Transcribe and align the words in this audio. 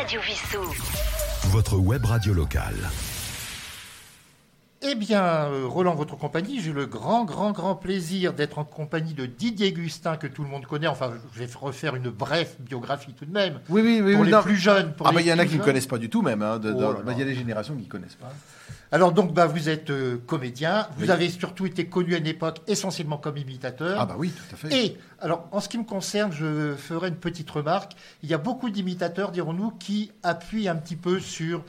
Radio. 0.00 0.22
Votre 1.50 1.76
web 1.76 2.06
radio 2.06 2.32
locale. 2.32 2.88
Eh 4.82 4.94
bien, 4.94 5.22
euh, 5.22 5.66
Roland, 5.66 5.94
votre 5.94 6.16
compagnie, 6.16 6.58
j'ai 6.62 6.72
le 6.72 6.86
grand, 6.86 7.24
grand, 7.26 7.52
grand 7.52 7.74
plaisir 7.74 8.32
d'être 8.32 8.58
en 8.58 8.64
compagnie 8.64 9.12
de 9.12 9.26
Didier 9.26 9.72
Gustin, 9.72 10.16
que 10.16 10.26
tout 10.26 10.42
le 10.42 10.48
monde 10.48 10.64
connaît. 10.64 10.86
Enfin, 10.86 11.12
je 11.34 11.38
vais 11.40 11.48
refaire 11.54 11.96
une 11.96 12.08
brève 12.08 12.48
biographie 12.60 13.12
tout 13.12 13.26
de 13.26 13.32
même. 13.32 13.60
Oui, 13.68 13.82
oui, 13.84 14.00
oui. 14.02 14.12
Pour 14.12 14.22
oui, 14.22 14.26
les 14.28 14.32
non. 14.32 14.42
plus 14.42 14.56
jeunes. 14.56 14.94
pour 14.94 15.06
Ah, 15.06 15.12
bah, 15.12 15.20
il 15.20 15.26
y 15.26 15.32
en 15.34 15.38
a 15.38 15.44
qui 15.44 15.58
ne 15.58 15.62
connaissent 15.62 15.86
pas 15.86 15.98
du 15.98 16.08
tout, 16.08 16.22
même. 16.22 16.40
hein, 16.40 16.58
Oh 16.64 16.94
bah, 17.04 17.12
Il 17.12 17.18
y 17.18 17.22
a 17.22 17.26
des 17.26 17.34
générations 17.34 17.74
qui 17.76 17.82
ne 17.82 17.88
connaissent 17.88 18.14
pas. 18.14 18.32
Alors, 18.90 19.12
donc, 19.12 19.34
bah, 19.34 19.46
vous 19.46 19.68
êtes 19.68 19.90
euh, 19.90 20.16
comédien. 20.26 20.88
Vous 20.96 21.04
Oui. 21.04 21.10
avez 21.10 21.28
surtout 21.28 21.66
été 21.66 21.84
connu 21.84 22.14
à 22.14 22.18
une 22.18 22.26
époque 22.26 22.60
essentiellement 22.66 23.18
comme 23.18 23.36
imitateur. 23.36 23.98
Ah, 24.00 24.06
bah 24.06 24.14
oui, 24.16 24.30
tout 24.30 24.54
à 24.54 24.56
fait. 24.56 24.74
Et, 24.86 24.96
alors, 25.20 25.46
en 25.52 25.60
ce 25.60 25.68
qui 25.68 25.76
me 25.76 25.84
concerne, 25.84 26.32
je 26.32 26.74
ferai 26.74 27.08
une 27.08 27.16
petite 27.16 27.50
remarque. 27.50 27.92
Il 28.22 28.30
y 28.30 28.34
a 28.34 28.38
beaucoup 28.38 28.70
d'imitateurs, 28.70 29.30
dirons-nous, 29.30 29.72
qui 29.72 30.10
appuient 30.22 30.68
un 30.70 30.76
petit 30.76 30.96
peu 30.96 31.20
sur 31.20 31.62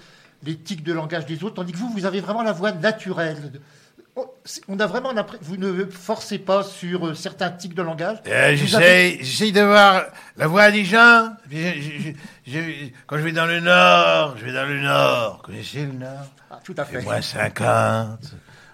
les 0.44 0.58
tics 0.58 0.84
de 0.84 0.94
langage 0.94 1.26
des 1.26 1.44
autres, 1.44 1.56
tandis 1.56 1.72
que 1.72 1.78
vous, 1.78 1.90
vous 1.90 2.06
avez 2.06 2.20
vraiment 2.22 2.42
la 2.44 2.52
voix 2.54 2.72
naturelle. 2.72 3.62
Oh, 4.16 4.34
On 4.68 4.78
a 4.80 4.88
vraiment 4.88 5.14
vous 5.42 5.56
ne 5.56 5.86
forcez 5.86 6.38
pas 6.38 6.64
sur 6.64 7.08
euh, 7.08 7.14
certains 7.14 7.50
tics 7.50 7.74
de 7.74 7.82
langage. 7.82 8.18
Euh, 8.28 8.54
J'essaye 8.56 9.20
j'essaye 9.24 9.52
de 9.54 9.62
voir 9.62 10.04
la 10.36 10.48
voix 10.48 10.70
des 10.70 10.84
gens. 10.84 11.30
Puis 11.50 11.58
je- 11.64 11.82
je- 11.82 12.12
je- 12.46 12.60
je- 12.72 12.86
quand 13.08 13.18
je 13.18 13.22
vais 13.24 13.32
dans 13.32 13.46
le 13.46 13.62
Nord, 13.62 14.36
je 14.38 14.46
vais 14.46 14.52
dans 14.54 14.66
le 14.66 14.82
Nord. 14.82 15.38
Vous 15.38 15.44
connaissez 15.44 15.86
le 15.86 15.94
Nord? 15.94 16.28
Ah, 16.50 16.60
tout 16.62 16.76
à 16.78 16.84
fait. 16.84 17.02
Moins 17.04 17.22
50, 17.22 18.20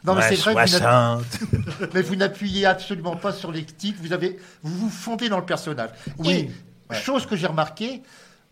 Non, 0.04 0.16
mais 0.16 0.22
moins 0.22 0.22
c'est 0.24 0.36
vrai, 0.38 0.52
vous 0.54 0.58
n'avez- 0.58 0.70
60. 0.70 1.24
Mais 1.94 2.02
vous 2.02 2.16
n'appuyez 2.16 2.66
absolument 2.66 3.16
pas 3.16 3.32
sur 3.32 3.52
les 3.52 3.64
tics. 3.64 3.98
Vous 4.02 4.14
avez, 4.14 4.40
vous 4.64 4.76
vous 4.76 4.90
fondez 4.90 5.30
dans 5.30 5.38
le 5.40 5.46
personnage. 5.46 5.90
Oui. 6.18 6.50
Et 6.92 6.96
chose 6.96 7.28
que 7.28 7.36
j'ai 7.36 7.46
remarqué, 7.48 8.02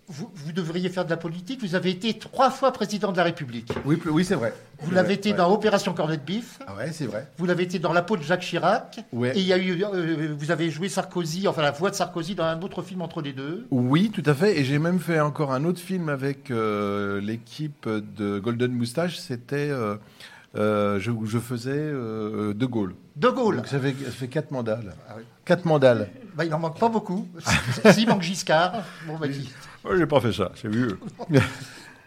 vous, 0.07 0.31
vous 0.35 0.51
devriez 0.51 0.89
faire 0.89 1.05
de 1.05 1.09
la 1.09 1.17
politique. 1.17 1.61
Vous 1.61 1.73
avez 1.75 1.89
été 1.89 2.13
trois 2.17 2.51
fois 2.51 2.71
président 2.71 3.11
de 3.11 3.17
la 3.17 3.23
République. 3.23 3.71
Oui, 3.85 3.99
oui 4.05 4.23
c'est 4.23 4.35
vrai. 4.35 4.53
Vous 4.81 4.91
l'avez 4.91 5.13
été 5.15 5.31
ouais. 5.31 5.37
dans 5.37 5.51
Opération 5.51 5.93
Cornet 5.93 6.17
de 6.17 6.21
Bif. 6.21 6.59
Ah 6.67 6.75
ouais, 6.75 6.91
c'est 6.91 7.05
vrai. 7.07 7.27
Vous 7.37 7.45
l'avez 7.45 7.63
été 7.63 7.79
dans 7.79 7.91
La 7.93 8.01
peau 8.03 8.15
de 8.17 8.21
Jacques 8.21 8.41
Chirac. 8.41 8.99
Ouais. 9.12 9.35
Et 9.35 9.39
il 9.39 9.47
y 9.47 9.53
a 9.53 9.57
eu, 9.57 9.84
euh, 9.84 10.35
vous 10.37 10.51
avez 10.51 10.70
joué 10.70 10.89
Sarkozy, 10.89 11.47
enfin 11.47 11.62
la 11.63 11.71
voix 11.71 11.89
de 11.89 11.95
Sarkozy 11.95 12.35
dans 12.35 12.43
un 12.43 12.62
autre 12.62 12.81
film 12.84 13.01
entre 13.01 13.21
les 13.21 13.34
deux. 13.34 13.65
Oui, 13.71 14.12
tout 14.13 14.23
à 14.25 14.34
fait. 14.34 14.59
Et 14.59 14.63
j'ai 14.63 14.77
même 14.79 14.99
fait 14.99 15.20
encore 15.20 15.51
un 15.53 15.63
autre 15.65 15.79
film 15.79 16.09
avec 16.09 16.51
euh, 16.51 17.19
l'équipe 17.21 17.87
de 17.90 18.40
Golden 18.40 18.71
Moustache. 18.73 19.17
C'était. 19.17 19.69
euh, 19.71 19.95
euh, 20.57 20.99
je, 21.01 21.12
je 21.25 21.37
faisais 21.37 21.71
euh, 21.73 22.53
De 22.53 22.65
Gaulle. 22.65 22.95
De 23.17 23.27
Gaulle. 23.27 23.57
Donc 23.57 23.67
ça 23.67 23.77
fait, 23.79 23.93
ça 24.05 24.12
fait 24.12 24.27
quatre 24.29 24.51
mandats. 24.51 24.79
là. 24.85 24.93
Ah 25.09 25.15
oui. 25.17 25.23
Quatre 25.43 25.65
mandats. 25.65 25.95
Bah, 26.35 26.45
il 26.45 26.49
n'en 26.49 26.59
manque 26.59 26.79
pas 26.79 26.87
beaucoup. 26.87 27.27
S'il 27.91 28.07
manque 28.07 28.21
Giscard, 28.21 28.71
bon, 29.05 29.17
bah, 29.17 29.27
Ouais, 29.85 29.97
j'ai 29.97 30.05
pas 30.07 30.19
fait 30.19 30.33
ça, 30.33 30.51
c'est 30.55 30.67
vieux. 30.67 30.97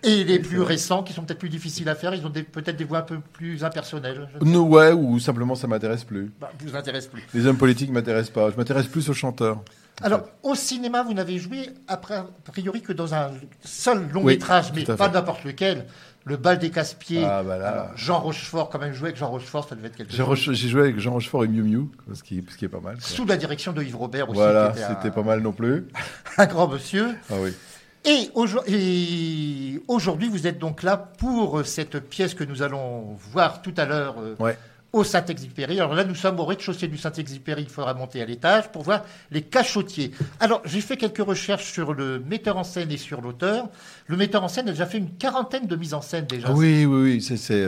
Et 0.05 0.23
les 0.23 0.39
plus 0.39 0.61
récents, 0.61 1.03
qui 1.03 1.13
sont 1.13 1.23
peut-être 1.25 1.41
plus 1.41 1.49
difficiles 1.49 1.89
à 1.89 1.97
faire, 1.97 2.15
ils 2.15 2.25
ont 2.25 2.31
peut-être 2.31 2.77
des 2.77 2.85
voix 2.85 2.99
un 2.99 3.03
peu 3.03 3.19
plus 3.33 3.65
impersonnelles. 3.65 4.29
No, 4.43 4.63
ouais, 4.63 4.93
ou 4.93 5.19
simplement 5.19 5.57
ça 5.57 5.67
m'intéresse 5.67 6.05
plus. 6.05 6.31
Bah, 6.41 6.53
vous 6.61 6.77
intéresse 6.77 7.09
plus. 7.09 7.27
Les 7.35 7.47
hommes 7.47 7.57
politiques 7.59 7.91
m'intéressent 7.91 8.33
pas. 8.33 8.51
Je 8.51 8.57
m'intéresse 8.57 8.87
plus 8.87 9.09
aux 9.11 9.15
chanteurs. 9.15 9.61
Alors, 10.01 10.29
au 10.45 10.55
cinéma, 10.55 11.03
vous 11.03 11.15
n'avez 11.15 11.39
joué, 11.39 11.71
après, 11.89 12.15
a 12.15 12.27
priori, 12.45 12.81
que 12.83 12.93
dans 12.93 13.13
un 13.15 13.33
seul 13.65 14.09
long 14.13 14.23
Oui, 14.23 14.35
métrage, 14.35 14.73
mais 14.73 14.85
pas 14.85 15.09
n'importe 15.09 15.43
lequel. 15.45 15.87
Le 16.25 16.37
bal 16.37 16.59
des 16.61 16.71
casse-pieds. 16.71 17.25
Ah, 17.25 17.43
bah 17.43 17.59
là. 17.59 17.91
Jean 17.97 18.21
Rochefort, 18.21 18.69
quand 18.71 18.79
même, 18.79 18.93
joué 18.93 19.09
avec 19.09 19.17
Jean 19.17 19.31
Rochefort, 19.31 19.67
ça 19.69 19.75
devait 19.75 19.89
être 19.89 19.97
quelque 19.97 20.13
J'ai 20.13 20.25
chose. 20.25 20.53
J'ai 20.57 20.69
joué 20.69 20.83
avec 20.83 21.01
Jean 21.01 21.13
Rochefort 21.15 21.43
et 21.45 21.49
Miu 21.49 21.63
Miu, 21.63 21.89
ce 22.13 22.23
qui, 22.23 22.45
ce 22.49 22.57
qui 22.57 22.67
est 22.67 22.69
pas 22.69 22.81
mal. 22.81 22.95
quoi. 22.97 23.03
Sous 23.03 23.25
la 23.25 23.37
direction 23.37 23.73
de 23.73 23.83
Yves 23.83 23.97
Robert 23.97 24.29
aussi. 24.29 24.39
Voilà, 24.39 24.71
un- 24.71 24.75
c'était 24.95 25.11
pas 25.13 25.23
mal 25.23 25.41
non 25.41 25.53
plus. 25.53 25.89
Un 26.37 26.47
grand 26.47 26.69
monsieur. 26.69 27.09
Ah 27.31 27.35
oui. 27.41 27.53
Et 28.05 28.31
aujourd- 28.35 28.65
et 28.69 29.81
aujourd'hui, 29.89 30.29
vous 30.29 30.47
êtes 30.47 30.59
donc 30.59 30.83
là 30.83 30.97
pour 30.97 31.65
cette 31.67 31.99
pièce 32.01 32.35
que 32.35 32.45
nous 32.45 32.63
allons 32.63 33.17
voir 33.33 33.61
tout 33.63 33.75
à 33.77 33.85
l'heure 33.85 34.17
euh, 34.21 34.35
Ouais. 34.39 34.57
au 34.93 35.05
Saint-Exupéry. 35.05 35.79
Alors 35.81 35.95
là, 35.95 36.05
nous 36.05 36.15
sommes 36.15 36.39
au 36.41 36.45
rez-de-chaussée 36.47 36.87
du 36.89 36.97
Saint-Exupéry. 36.97 37.65
Il 37.65 37.69
faudra 37.69 37.93
monter 37.95 38.23
à 38.23 38.25
l'étage 38.25 38.71
pour 38.73 38.83
voir 38.83 39.05
les 39.31 39.43
cachotiers. 39.43 40.13
Alors, 40.41 40.63
j'ai 40.65 40.81
fait 40.81 40.97
quelques 40.97 41.19
recherches 41.27 41.71
sur 41.71 41.93
le 41.93 42.21
metteur 42.21 42.57
en 42.57 42.65
scène 42.65 42.91
et 42.93 42.97
sur 42.97 43.21
l'auteur. 43.21 43.69
Le 44.07 44.17
metteur 44.17 44.43
en 44.45 44.49
scène 44.49 44.69
a 44.69 44.73
déjà 44.73 44.87
fait 44.87 44.99
une 44.99 45.11
quarantaine 45.11 45.67
de 45.67 45.77
mises 45.77 45.93
en 45.93 46.01
scène 46.01 46.25
déjà. 46.27 46.49
Ah 46.51 46.55
oui, 46.55 46.87
oui, 46.87 47.03
oui. 47.03 47.21
C'est, 47.23 47.37
c'est, 47.37 47.67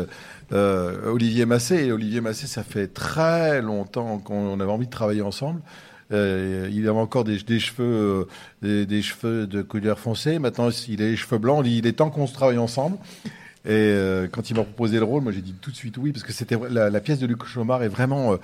euh, 0.53 1.11
Olivier 1.13 1.45
Massé. 1.45 1.85
Et 1.87 1.93
Olivier 1.93 2.21
Massé, 2.23 2.47
ça 2.47 2.63
fait 2.63 2.87
très 2.87 3.61
longtemps 3.61 4.19
qu'on 4.19 4.59
avait 4.61 4.73
envie 4.73 4.87
de 4.87 4.91
travailler 4.93 5.23
ensemble. 5.23 5.61
Euh, 6.13 6.69
il 6.73 6.89
avait 6.89 6.99
encore 6.99 7.25
des, 7.25 7.39
cheveux, 7.39 8.27
euh, 8.65 8.85
des, 8.85 9.03
cheveux 9.03 9.47
de 9.47 9.63
couleur 9.63 9.99
foncée. 9.99 10.39
Maintenant, 10.39 10.71
il 10.89 11.03
a 11.03 11.07
les 11.07 11.17
cheveux 11.17 11.39
blancs. 11.39 11.65
Il 11.67 11.87
est 11.87 11.93
temps 11.93 12.11
qu'on 12.11 12.27
se 12.27 12.35
travaille 12.35 12.59
ensemble. 12.59 12.97
Et 13.65 13.71
euh, 13.71 14.27
quand 14.31 14.51
il 14.51 14.57
m'a 14.57 14.65
proposé 14.65 14.99
le 14.99 15.05
rôle, 15.05 15.23
moi 15.23 15.33
j'ai 15.33 15.43
dit 15.43 15.55
tout 15.61 15.71
de 15.71 15.77
suite 15.77 15.99
oui 15.99 16.13
parce 16.13 16.25
que 16.25 16.33
c'était 16.33 16.57
la, 16.71 17.01
pièce 17.01 17.19
de 17.19 17.27
Luc 17.27 17.45
Chomard 17.45 17.83
est 17.83 17.89
vraiment, 17.89 18.39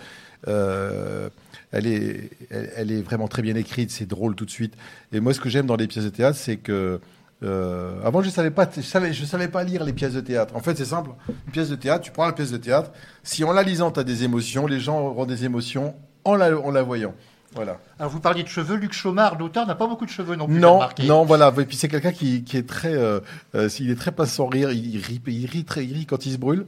elle 0.46 1.86
est, 1.86 2.30
elle, 2.50 2.92
est 2.92 3.00
vraiment 3.00 3.26
très 3.26 3.40
bien 3.40 3.56
écrite, 3.56 3.90
c'est 3.90 4.04
drôle 4.04 4.34
tout 4.34 4.44
de 4.44 4.50
suite. 4.50 4.74
Et 5.12 5.20
moi, 5.20 5.32
ce 5.32 5.40
que 5.40 5.48
j'aime 5.48 5.64
dans 5.64 5.76
les 5.76 5.86
pièces 5.86 6.04
de 6.04 6.10
théâtre, 6.10 6.36
c'est 6.36 6.58
que 6.58 7.00
avant, 7.42 8.20
je 8.20 8.28
savais 8.28 8.50
pas, 8.50 8.68
je 8.76 8.82
savais, 8.82 9.14
je 9.14 9.24
savais 9.24 9.48
pas 9.48 9.64
lire 9.64 9.84
les 9.84 9.94
pièces 9.94 10.12
de 10.12 10.20
théâtre. 10.20 10.54
En 10.54 10.60
fait, 10.60 10.76
c'est 10.76 10.84
simple. 10.84 11.10
Une 11.46 11.52
pièce 11.52 11.70
de 11.70 11.76
théâtre, 11.76 12.04
tu 12.04 12.12
prends 12.12 12.26
la 12.26 12.32
pièce 12.32 12.52
de 12.52 12.58
théâtre. 12.58 12.92
Si 13.22 13.42
en 13.42 13.52
la 13.52 13.62
lisant, 13.62 13.90
tu 13.90 14.00
as 14.00 14.04
des 14.04 14.22
émotions, 14.22 14.66
les 14.66 14.80
gens 14.80 15.00
auront 15.00 15.24
des 15.24 15.46
émotions 15.46 15.94
en 16.24 16.34
la, 16.34 16.58
en 16.60 16.70
la 16.70 16.82
voyant. 16.82 17.14
Voilà. 17.56 17.78
Alors, 17.98 18.12
vous 18.12 18.20
parliez 18.20 18.42
de 18.44 18.48
cheveux. 18.48 18.76
Luc 18.76 18.92
Chaumard, 18.92 19.36
l'auteur, 19.38 19.66
n'a 19.66 19.74
pas 19.74 19.86
beaucoup 19.88 20.04
de 20.06 20.10
cheveux 20.10 20.36
non 20.36 20.46
plus. 20.46 20.58
Non, 20.60 20.80
non, 21.06 21.24
voilà. 21.24 21.52
Et 21.58 21.64
puis 21.64 21.76
c'est 21.76 21.88
quelqu'un 21.88 22.12
qui, 22.12 22.44
qui 22.44 22.56
est 22.56 22.68
très, 22.68 22.94
euh, 22.94 23.18
euh, 23.56 23.68
il 23.80 23.90
est 23.90 23.96
très 23.96 24.12
pas 24.12 24.26
sans 24.26 24.46
rire. 24.46 24.70
Il 24.70 24.98
rit, 24.98 25.20
il 25.26 25.46
rit 25.46 25.64
très, 25.64 25.84
il 25.84 25.92
rit 25.94 26.06
quand 26.06 26.24
il 26.26 26.32
se 26.32 26.38
brûle. 26.38 26.66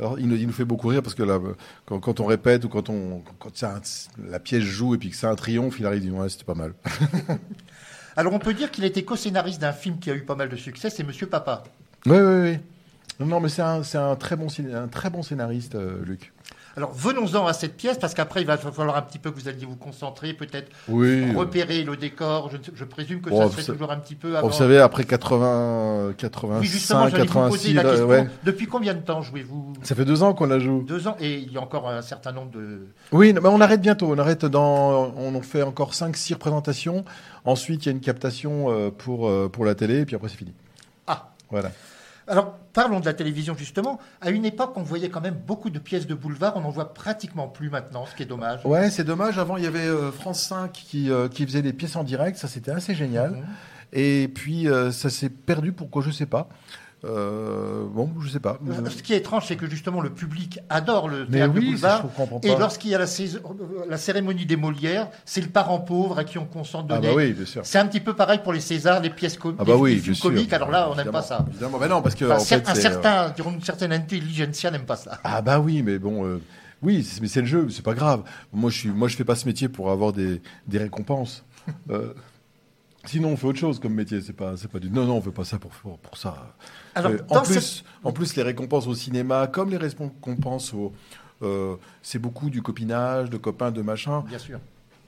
Alors, 0.00 0.18
il 0.18 0.26
nous, 0.26 0.34
il 0.36 0.46
nous 0.48 0.52
fait 0.52 0.64
beaucoup 0.64 0.88
rire 0.88 1.02
parce 1.02 1.14
que 1.14 1.22
là, 1.22 1.38
quand, 1.86 2.00
quand 2.00 2.18
on 2.18 2.24
répète 2.26 2.64
ou 2.64 2.68
quand 2.68 2.88
on, 2.90 3.22
quand 3.38 3.50
c'est 3.54 3.66
un- 3.66 3.80
la 4.28 4.40
pièce 4.40 4.64
joue 4.64 4.94
et 4.94 4.98
puis 4.98 5.10
que 5.10 5.14
c'est 5.16 5.28
un 5.28 5.36
triomphe, 5.36 5.78
il 5.78 5.86
arrive, 5.86 6.02
il 6.04 6.10
dit 6.10 6.16
ouais, 6.16 6.28
c'était 6.28 6.44
pas 6.44 6.54
mal. 6.54 6.72
Alors, 8.16 8.32
on 8.32 8.38
peut 8.38 8.54
dire 8.54 8.70
qu'il 8.70 8.84
a 8.84 8.86
été 8.86 9.04
co-scénariste 9.04 9.60
d'un 9.60 9.72
film 9.72 9.98
qui 9.98 10.10
a 10.10 10.14
eu 10.14 10.22
pas 10.22 10.34
mal 10.36 10.48
de 10.48 10.56
succès, 10.56 10.90
c'est 10.90 11.02
Monsieur 11.04 11.26
Papa. 11.26 11.64
Oui, 12.06 12.16
oui, 12.18 12.50
oui. 12.50 12.58
Non, 13.26 13.40
mais 13.40 13.48
c'est 13.48 13.62
un, 13.62 14.16
très 14.16 14.36
bon, 14.36 14.48
un 14.74 14.88
très 14.88 15.10
bon 15.10 15.22
scénariste, 15.22 15.74
euh, 15.76 16.02
Luc. 16.04 16.32
Alors, 16.76 16.92
venons-en 16.92 17.46
à 17.46 17.52
cette 17.52 17.76
pièce, 17.76 17.98
parce 17.98 18.14
qu'après, 18.14 18.40
il 18.40 18.46
va 18.46 18.56
falloir 18.56 18.96
un 18.96 19.02
petit 19.02 19.18
peu 19.20 19.30
que 19.30 19.38
vous 19.38 19.46
alliez 19.48 19.64
vous 19.64 19.76
concentrer, 19.76 20.32
peut-être 20.32 20.72
Oui. 20.88 21.32
repérer 21.34 21.84
le 21.84 21.96
décor. 21.96 22.50
Je, 22.50 22.56
je 22.74 22.84
présume 22.84 23.20
que 23.20 23.30
Bon, 23.30 23.42
ça 23.46 23.52
serait 23.52 23.62
sa- 23.62 23.72
toujours 23.74 23.92
un 23.92 23.98
petit 23.98 24.16
peu 24.16 24.32
Bon, 24.32 24.36
avant. 24.38 24.48
vous 24.48 24.52
savez, 24.54 24.78
après 24.78 25.04
80, 25.04 26.14
85, 26.18 26.60
oui, 26.60 26.66
justement, 26.66 27.08
j'allais 27.08 27.26
vous 27.26 27.32
poser 27.48 27.74
86, 27.74 27.74
la 27.74 27.82
question. 27.84 28.06
ouais. 28.08 28.26
Depuis 28.44 28.66
combien 28.66 28.94
de 28.94 29.00
temps 29.00 29.22
jouez-vous? 29.22 29.74
Ça 29.82 29.94
fait 29.94 30.04
deux 30.04 30.22
ans 30.24 30.34
qu'on 30.34 30.46
la 30.46 30.58
joue. 30.58 30.82
Deux 30.86 31.06
ans, 31.06 31.16
et 31.20 31.34
il 31.38 31.52
y 31.52 31.56
a 31.58 31.60
encore 31.60 31.88
un 31.88 32.02
certain 32.02 32.32
nombre 32.32 32.50
de. 32.50 32.86
Oui, 33.12 33.32
mais 33.32 33.40
on 33.48 33.60
arrête 33.60 33.80
bientôt. 33.80 34.12
On 34.12 34.18
arrête 34.18 34.44
dans, 34.44 35.12
on 35.16 35.34
en 35.34 35.42
fait 35.42 35.62
encore 35.62 35.94
5 35.94 36.16
6 36.16 36.34
représentations. 36.34 37.04
Ensuite, 37.44 37.84
il 37.84 37.86
y 37.86 37.88
a 37.90 37.92
une 37.92 38.00
captation 38.00 38.66
euh, 38.70 38.90
pour 38.90 39.28
euh, 39.28 39.48
pour 39.48 39.64
la 39.64 39.74
télé, 39.76 40.00
et 40.00 40.04
puis 40.06 40.16
après 40.16 40.28
c'est 40.28 40.36
fini. 40.38 40.54
Ah 41.06 41.30
Voilà. 41.50 41.70
Alors, 42.26 42.54
parlons 42.72 43.00
de 43.00 43.04
la 43.04 43.14
télévision, 43.14 43.54
justement. 43.56 43.98
À 44.20 44.30
une 44.30 44.44
époque, 44.44 44.72
on 44.76 44.82
voyait 44.82 45.10
quand 45.10 45.20
même 45.20 45.36
beaucoup 45.46 45.70
de 45.70 45.78
pièces 45.78 46.06
de 46.06 46.14
boulevard. 46.14 46.54
On 46.56 46.60
n'en 46.60 46.70
voit 46.70 46.94
pratiquement 46.94 47.48
plus 47.48 47.70
maintenant, 47.70 48.06
ce 48.06 48.14
qui 48.14 48.22
est 48.22 48.26
dommage. 48.26 48.64
Ouais, 48.64 48.90
c'est 48.90 49.04
dommage. 49.04 49.38
Avant, 49.38 49.56
il 49.56 49.64
y 49.64 49.66
avait 49.66 49.80
euh, 49.80 50.10
France 50.10 50.42
5 50.44 50.72
qui 50.72 51.10
euh, 51.10 51.28
qui 51.28 51.44
faisait 51.46 51.62
des 51.62 51.72
pièces 51.72 51.96
en 51.96 52.04
direct. 52.04 52.38
Ça, 52.38 52.48
c'était 52.48 52.70
assez 52.70 52.94
génial. 52.94 53.32
Mhm. 53.32 53.44
Et 53.92 54.28
puis 54.28 54.68
euh, 54.68 54.90
ça 54.90 55.10
s'est 55.10 55.28
perdu. 55.28 55.72
Pourquoi 55.72 56.02
Je 56.02 56.10
sais 56.10 56.26
pas. 56.26 56.48
Euh, 57.04 57.84
bon, 57.92 58.10
je 58.20 58.28
sais 58.30 58.40
pas. 58.40 58.58
Euh, 58.68 58.88
Ce 58.88 59.02
qui 59.02 59.12
est 59.12 59.18
étrange, 59.18 59.44
c'est 59.46 59.56
que 59.56 59.68
justement, 59.68 60.00
le 60.00 60.10
public 60.10 60.60
adore 60.70 61.08
le 61.08 61.26
théâtre 61.26 61.52
de 61.54 61.58
oui, 61.60 61.78
ça, 61.78 62.00
boulevard. 62.02 62.40
je. 62.42 62.48
Et 62.48 62.56
lorsqu'il 62.56 62.90
y 62.90 62.94
a 62.94 62.98
la, 62.98 63.04
euh, 63.04 63.38
la 63.88 63.96
cérémonie 63.98 64.46
des 64.46 64.56
Molières, 64.56 65.08
c'est 65.24 65.40
le 65.42 65.48
parent 65.48 65.80
pauvre 65.80 66.18
à 66.18 66.24
qui 66.24 66.38
on 66.38 66.46
consent 66.46 66.82
de 66.82 66.94
Ah 66.94 67.00
bah 67.00 67.08
oui, 67.14 67.32
bien 67.32 67.44
sûr. 67.44 67.62
C'est 67.64 67.78
un 67.78 67.86
petit 67.86 68.00
peu 68.00 68.14
pareil 68.14 68.40
pour 68.42 68.52
les 68.52 68.60
Césars, 68.60 69.00
les 69.00 69.10
pièces 69.10 69.36
comiques, 69.36 69.58
Ah 69.60 69.64
bah 69.64 69.76
oui, 69.76 69.98
films 69.98 70.16
comiques. 70.16 70.52
Alors 70.52 70.70
là, 70.70 70.88
on 70.90 70.94
n'aime 70.94 71.10
pas 71.10 71.22
ça. 71.22 71.44
Évidemment, 71.50 71.78
bah 71.78 71.88
non, 71.88 72.00
parce 72.02 72.14
que 72.14 72.24
Enfin, 72.24 72.36
en 72.36 72.44
fait, 72.44 73.06
un 73.06 73.28
euh, 73.28 73.50
une 73.52 73.62
certaine 73.62 73.92
intelligentsia 73.92 74.70
n'aime 74.70 74.86
pas 74.86 74.96
ça. 74.96 75.18
Ah 75.24 75.42
bah 75.42 75.60
oui, 75.60 75.82
mais 75.82 75.98
bon, 75.98 76.24
euh, 76.24 76.40
oui, 76.82 77.04
c'est- 77.04 77.20
mais 77.20 77.28
c'est 77.28 77.40
le 77.40 77.46
jeu, 77.46 77.68
c'est 77.70 77.84
pas 77.84 77.94
grave. 77.94 78.22
Moi, 78.52 78.70
je 78.70 78.78
suis, 78.78 78.88
moi, 78.90 79.08
je 79.08 79.16
fais 79.16 79.24
pas 79.24 79.36
ce 79.36 79.46
métier 79.46 79.68
pour 79.68 79.90
avoir 79.90 80.12
des, 80.12 80.40
des 80.66 80.78
récompenses. 80.78 81.44
Sinon, 83.06 83.30
on 83.30 83.36
fait 83.36 83.46
autre 83.46 83.58
chose 83.58 83.78
comme 83.80 83.94
métier. 83.94 84.20
C'est 84.20 84.32
pas, 84.32 84.56
c'est 84.56 84.68
pas 84.70 84.78
du. 84.78 84.90
Non, 84.90 85.04
non, 85.04 85.16
on 85.16 85.20
fait 85.22 85.30
pas 85.30 85.44
ça 85.44 85.58
pour 85.58 85.70
pour, 85.70 85.98
pour 85.98 86.16
ça. 86.16 86.54
Alors, 86.94 87.12
Euh, 87.12 87.18
en 87.28 87.42
plus, 87.42 87.60
cette- 87.60 87.84
en 88.02 88.12
plus, 88.12 88.34
les 88.36 88.42
récompenses 88.42 88.86
au 88.86 88.94
cinéma, 88.94 89.46
comme 89.46 89.70
les 89.70 89.76
récompenses 89.76 90.72
au, 90.74 90.92
euh, 91.42 91.76
c'est 92.02 92.18
beaucoup 92.18 92.50
du 92.50 92.62
copinage, 92.62 93.30
de 93.30 93.36
copains, 93.36 93.70
de 93.70 93.82
machin. 93.82 94.24
Bien 94.28 94.38
sûr. 94.38 94.58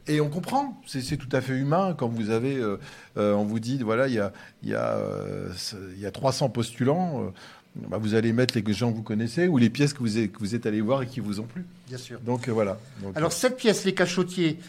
Et 0.09 0.21
on 0.21 0.29
comprend, 0.29 0.81
c'est 0.87 1.17
tout 1.17 1.29
à 1.33 1.41
fait 1.41 1.55
humain 1.59 1.95
quand 1.99 2.07
vous 2.09 2.31
avez, 2.31 2.57
euh, 2.59 2.77
on 3.17 3.43
vous 3.45 3.59
dit, 3.59 3.83
voilà, 3.83 4.07
il 4.07 4.15
y 4.15 4.21
a, 4.21 4.33
il 4.63 4.69
y, 4.69 4.75
a, 4.75 4.93
euh, 4.93 5.51
ce- 5.57 5.75
il 5.97 6.01
y 6.01 6.07
a 6.07 6.13
300 6.13 6.49
postulants, 6.49 7.33
bah, 7.89 7.99
vous 8.01 8.15
allez 8.15 8.33
mettre 8.33 8.57
les 8.57 8.73
gens 8.73 8.93
que 8.93 8.97
vous 8.97 9.03
connaissez 9.03 9.49
ou 9.49 9.59
les 9.59 9.69
pièces 9.69 9.93
que 9.95 9.99
vous 9.99 10.17
êtes, 10.17 10.31
que 10.31 10.39
vous 10.39 10.55
êtes 10.55 10.65
allé 10.65 10.81
voir 10.81 11.03
et 11.03 11.07
qui 11.09 11.19
vous 11.19 11.41
ont 11.41 11.45
plu. 11.45 11.65
Bien 11.89 11.99
sûr. 11.99 12.21
Donc 12.21 12.49
voilà. 12.49 12.79
Donc, 13.03 13.17
Alors, 13.17 13.33
cette 13.33 13.57
pièce, 13.57 13.85
Les 13.85 13.95
Cachotiers, 13.95 14.61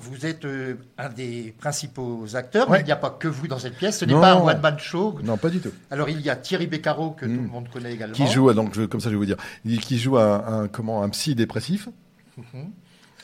Vous 0.00 0.26
êtes 0.26 0.44
euh, 0.44 0.74
un 0.96 1.08
des 1.08 1.54
principaux 1.58 2.24
acteurs, 2.34 2.70
Ouais. 2.70 2.78
mais 2.78 2.82
il 2.84 2.86
n'y 2.86 2.92
a 2.92 2.96
pas 2.96 3.10
que 3.10 3.26
vous 3.28 3.48
dans 3.48 3.58
cette 3.58 3.76
pièce. 3.76 3.98
Ce 3.98 4.04
n'est 4.04 4.12
pas 4.14 4.32
un 4.34 4.40
one-man 4.40 4.78
show. 4.78 5.18
Non, 5.24 5.36
pas 5.36 5.50
du 5.50 5.58
tout. 5.60 5.72
Alors 5.90 6.08
il 6.08 6.20
y 6.20 6.30
a 6.30 6.36
Thierry 6.36 6.66
Beccaro, 6.68 7.10
que 7.10 7.24
tout 7.26 7.32
Mm. 7.32 7.36
le 7.42 7.48
monde 7.48 7.68
connaît 7.72 7.92
également. 7.94 8.14
Qui 8.14 8.26
joue, 8.28 8.52
donc 8.52 8.74
je- 8.74 8.84
comme 8.84 9.00
ça 9.00 9.08
je 9.08 9.14
vais 9.14 9.18
vous 9.18 9.26
dire, 9.26 9.36
qui 9.82 9.98
joue 9.98 10.16
un, 10.18 10.44
un- 10.62 10.68
comment, 10.68 11.02
un 11.02 11.08
psy 11.08 11.34
dépressif. 11.34 11.88
Mhm. 12.36 12.70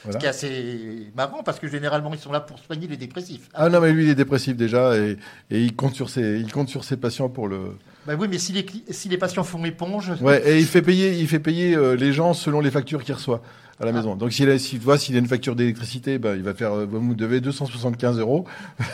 Voilà. 0.02 0.18
Ce 0.18 0.20
qui 0.20 0.26
est 0.26 0.28
assez 0.28 1.12
marrant, 1.16 1.42
parce 1.42 1.58
que 1.58 1.66
généralement, 1.66 2.12
ils 2.12 2.18
sont 2.18 2.30
là 2.32 2.40
pour 2.40 2.58
soigner 2.58 2.86
les 2.86 2.98
dépressifs. 2.98 3.48
Ah 3.54 3.70
non, 3.70 3.80
mais 3.80 3.90
lui 3.92 4.04
il 4.04 4.10
est 4.10 4.14
dépressif 4.14 4.54
déjà 4.54 4.94
et, 4.98 5.16
et 5.50 5.62
il 5.62 5.74
compte 5.74 5.94
sur 5.94 6.10
ses, 6.10 6.40
il 6.40 6.52
compte 6.52 6.68
sur 6.68 6.84
ses 6.84 6.96
patients 6.98 7.30
pour 7.30 7.48
le. 7.48 7.76
Ben 8.06 8.18
oui, 8.20 8.26
mais 8.28 8.36
si 8.36 8.52
les, 8.52 8.66
si 8.90 9.08
les 9.08 9.16
patients 9.16 9.44
font 9.44 9.64
éponge, 9.64 10.12
Ouais, 10.20 10.42
et 10.46 10.58
il 10.58 10.66
fait 10.66 10.82
payer, 10.82 11.14
il 11.14 11.26
fait 11.26 11.38
payer 11.38 11.74
euh, 11.74 11.94
les 11.96 12.12
gens 12.12 12.34
selon 12.34 12.60
les 12.60 12.70
factures 12.70 13.02
qu'il 13.02 13.14
reçoit 13.14 13.40
à 13.80 13.84
la 13.84 13.90
Ah. 13.90 13.92
maison. 13.92 14.16
Donc 14.16 14.32
s'il 14.32 14.48
a, 14.50 14.56
voit 14.80 14.98
s'il 14.98 15.16
a 15.16 15.18
une 15.18 15.26
facture 15.28 15.56
d'électricité, 15.56 16.18
ben, 16.18 16.34
il 16.36 16.42
va 16.42 16.54
faire, 16.54 16.72
euh, 16.72 16.86
vous 16.86 17.14
devez 17.14 17.40
275 17.40 18.18
euros. 18.18 18.46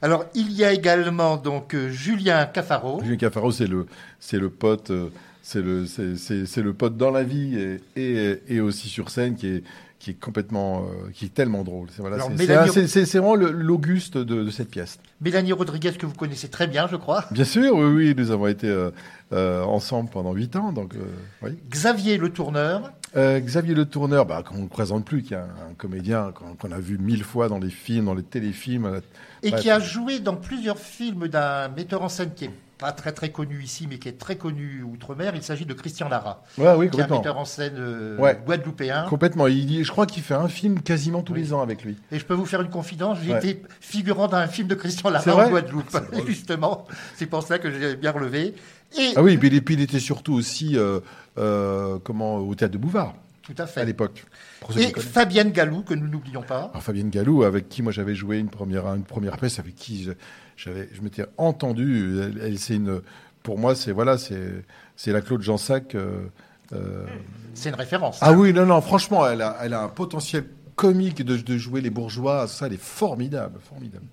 Alors, 0.00 0.26
il 0.34 0.52
y 0.52 0.64
a 0.64 0.72
également 0.72 1.36
donc 1.36 1.74
euh, 1.74 1.88
Julien 1.90 2.46
Cafaro. 2.46 3.00
Julien 3.02 3.16
Cafaro, 3.16 3.50
c'est 3.50 3.66
le, 3.66 3.86
c'est 4.20 4.38
le 4.38 4.48
pote, 4.48 4.90
euh, 4.90 5.10
c'est 5.48 5.62
le, 5.62 5.86
c'est, 5.86 6.62
pote 6.74 6.98
dans 6.98 7.10
la 7.10 7.22
vie 7.22 7.58
et, 7.58 7.80
et, 7.96 8.42
et 8.48 8.60
aussi 8.60 8.90
sur 8.90 9.08
scène 9.08 9.34
qui 9.34 9.46
est, 9.46 9.62
qui 9.98 10.10
est 10.10 10.20
complètement, 10.20 10.82
euh, 10.82 11.10
qui 11.14 11.24
est 11.24 11.32
tellement 11.32 11.64
drôle. 11.64 11.88
C'est, 11.90 12.02
voilà, 12.02 12.18
vraiment 12.18 13.34
l'Auguste 13.34 14.18
de, 14.18 14.44
de 14.44 14.50
cette 14.50 14.68
pièce. 14.68 14.98
Mélanie 15.22 15.54
Rodriguez, 15.54 15.92
que 15.92 16.04
vous 16.04 16.12
connaissez 16.12 16.48
très 16.48 16.66
bien, 16.66 16.86
je 16.86 16.96
crois. 16.96 17.24
Bien 17.30 17.46
sûr, 17.46 17.74
oui, 17.74 17.86
oui, 17.86 18.14
nous 18.14 18.30
avons 18.30 18.46
été 18.46 18.68
euh, 18.68 18.90
euh, 19.32 19.62
ensemble 19.62 20.10
pendant 20.10 20.34
huit 20.34 20.54
ans, 20.54 20.70
donc 20.70 20.92
oui. 21.40 21.52
Xavier 21.70 22.18
Le 22.18 22.28
Tourneur. 22.28 22.92
Xavier 23.16 23.74
Le 23.74 23.86
Tourneur, 23.86 24.26
bah, 24.26 24.42
qu'on 24.46 24.58
ne 24.58 24.68
présente 24.68 25.06
plus, 25.06 25.22
qui 25.22 25.32
est 25.32 25.38
un, 25.38 25.44
un 25.70 25.74
comédien 25.78 26.30
qu'on, 26.58 26.72
a 26.72 26.78
vu 26.78 26.98
mille 26.98 27.24
fois 27.24 27.48
dans 27.48 27.58
les 27.58 27.70
films, 27.70 28.04
dans 28.04 28.14
les 28.14 28.22
téléfilms. 28.22 29.00
Et 29.42 29.50
Bref. 29.50 29.62
qui 29.62 29.70
a 29.70 29.80
joué 29.80 30.20
dans 30.20 30.36
plusieurs 30.36 30.78
films 30.78 31.26
d'un 31.26 31.68
metteur 31.68 32.02
en 32.02 32.10
scène 32.10 32.32
qui 32.36 32.44
est 32.44 32.50
pas 32.78 32.92
très 32.92 33.12
très 33.12 33.30
connu 33.30 33.62
ici, 33.62 33.86
mais 33.90 33.98
qui 33.98 34.08
est 34.08 34.18
très 34.18 34.36
connu 34.36 34.82
outre-mer. 34.84 35.32
Il 35.34 35.42
s'agit 35.42 35.66
de 35.66 35.74
Christian 35.74 36.08
Lara, 36.08 36.42
Ouais, 36.58 36.72
oui, 36.76 36.90
qui 36.90 37.00
est 37.00 37.02
un 37.02 37.08
metteur 37.08 37.36
en 37.36 37.44
scène 37.44 37.74
euh, 37.76 38.16
Ouais. 38.18 38.38
guadeloupéen. 38.46 39.06
Complètement. 39.08 39.46
Il, 39.48 39.84
je 39.84 39.90
crois 39.90 40.06
qu'il 40.06 40.22
fait 40.22 40.34
un 40.34 40.48
film 40.48 40.80
quasiment 40.80 41.22
tous 41.22 41.32
Oui. 41.32 41.40
les 41.40 41.52
ans 41.52 41.60
avec 41.60 41.82
lui. 41.84 41.96
Et 42.12 42.18
je 42.18 42.24
peux 42.24 42.34
vous 42.34 42.46
faire 42.46 42.60
une 42.62 42.70
confidence, 42.70 43.18
j'ai 43.22 43.32
Ouais. 43.32 43.38
été 43.38 43.62
figurant 43.80 44.28
dans 44.28 44.36
un 44.36 44.46
film 44.46 44.68
de 44.68 44.74
Christian 44.74 45.10
Lara 45.10 45.46
en 45.46 45.50
Guadeloupe, 45.50 45.90
justement. 46.26 46.86
C'est 47.16 47.26
pour 47.26 47.42
ça 47.42 47.58
que 47.58 47.70
j'ai 47.70 47.96
bien 47.96 48.12
relevé. 48.12 48.54
Et 48.98 49.12
Ah 49.16 49.22
oui, 49.22 49.36
puis, 49.36 49.48
il- 49.52 49.62
puis 49.64 49.74
il 49.74 49.80
était 49.80 49.98
surtout 50.00 50.34
aussi 50.34 50.76
euh, 50.78 51.00
euh, 51.36 51.98
comment, 52.02 52.36
au 52.38 52.54
théâtre 52.54 52.72
de 52.74 52.78
Bouvard 52.78 53.14
tout 53.42 53.54
à 53.58 53.62
à 53.62 53.66
fait. 53.66 53.84
l'époque. 53.86 54.26
Ceux 54.70 54.80
qui 54.80 54.86
Et. 54.98 55.00
Fabienne 55.00 55.52
Galou, 55.52 55.80
que 55.82 55.94
nous 55.94 56.06
n'oublions 56.06 56.42
pas. 56.42 56.68
Alors, 56.70 56.82
Fabienne 56.82 57.08
Gallou, 57.08 57.44
avec 57.44 57.70
qui 57.70 57.80
moi 57.82 57.92
j'avais 57.92 58.14
joué 58.14 58.38
une 58.38 58.50
première, 58.50 58.86
une 58.88 59.04
première 59.04 59.38
pièce, 59.38 59.58
avec 59.58 59.74
qui 59.74 60.04
je, 60.04 60.12
j'avais, 60.58 60.88
je 60.92 61.00
m'étais 61.00 61.24
entendu. 61.38 62.18
Elle, 62.20 62.38
elle, 62.42 62.58
c'est 62.58 62.74
une, 62.76 63.00
pour 63.42 63.58
moi, 63.58 63.74
c'est 63.74 63.92
voilà, 63.92 64.18
c'est, 64.18 64.64
c'est 64.96 65.12
la 65.12 65.20
Claude 65.22 65.40
Jansac. 65.42 65.94
euh, 65.94 66.26
euh, 66.74 67.06
C'est 67.54 67.70
une 67.70 67.74
référence. 67.76 68.18
Ah 68.20 68.32
oui, 68.32 68.52
non, 68.52 68.66
non, 68.66 68.80
franchement, 68.82 69.26
elle 69.26 69.40
a, 69.40 69.56
elle 69.62 69.72
a 69.72 69.82
un 69.82 69.88
potentiel 69.88 70.44
comique 70.76 71.24
de, 71.24 71.36
de 71.36 71.56
jouer 71.56 71.80
les 71.80 71.90
bourgeois. 71.90 72.46
Ça, 72.48 72.66
elle 72.66 72.74
est 72.74 72.80
formidable, 72.82 73.58
formidable. 73.60 74.04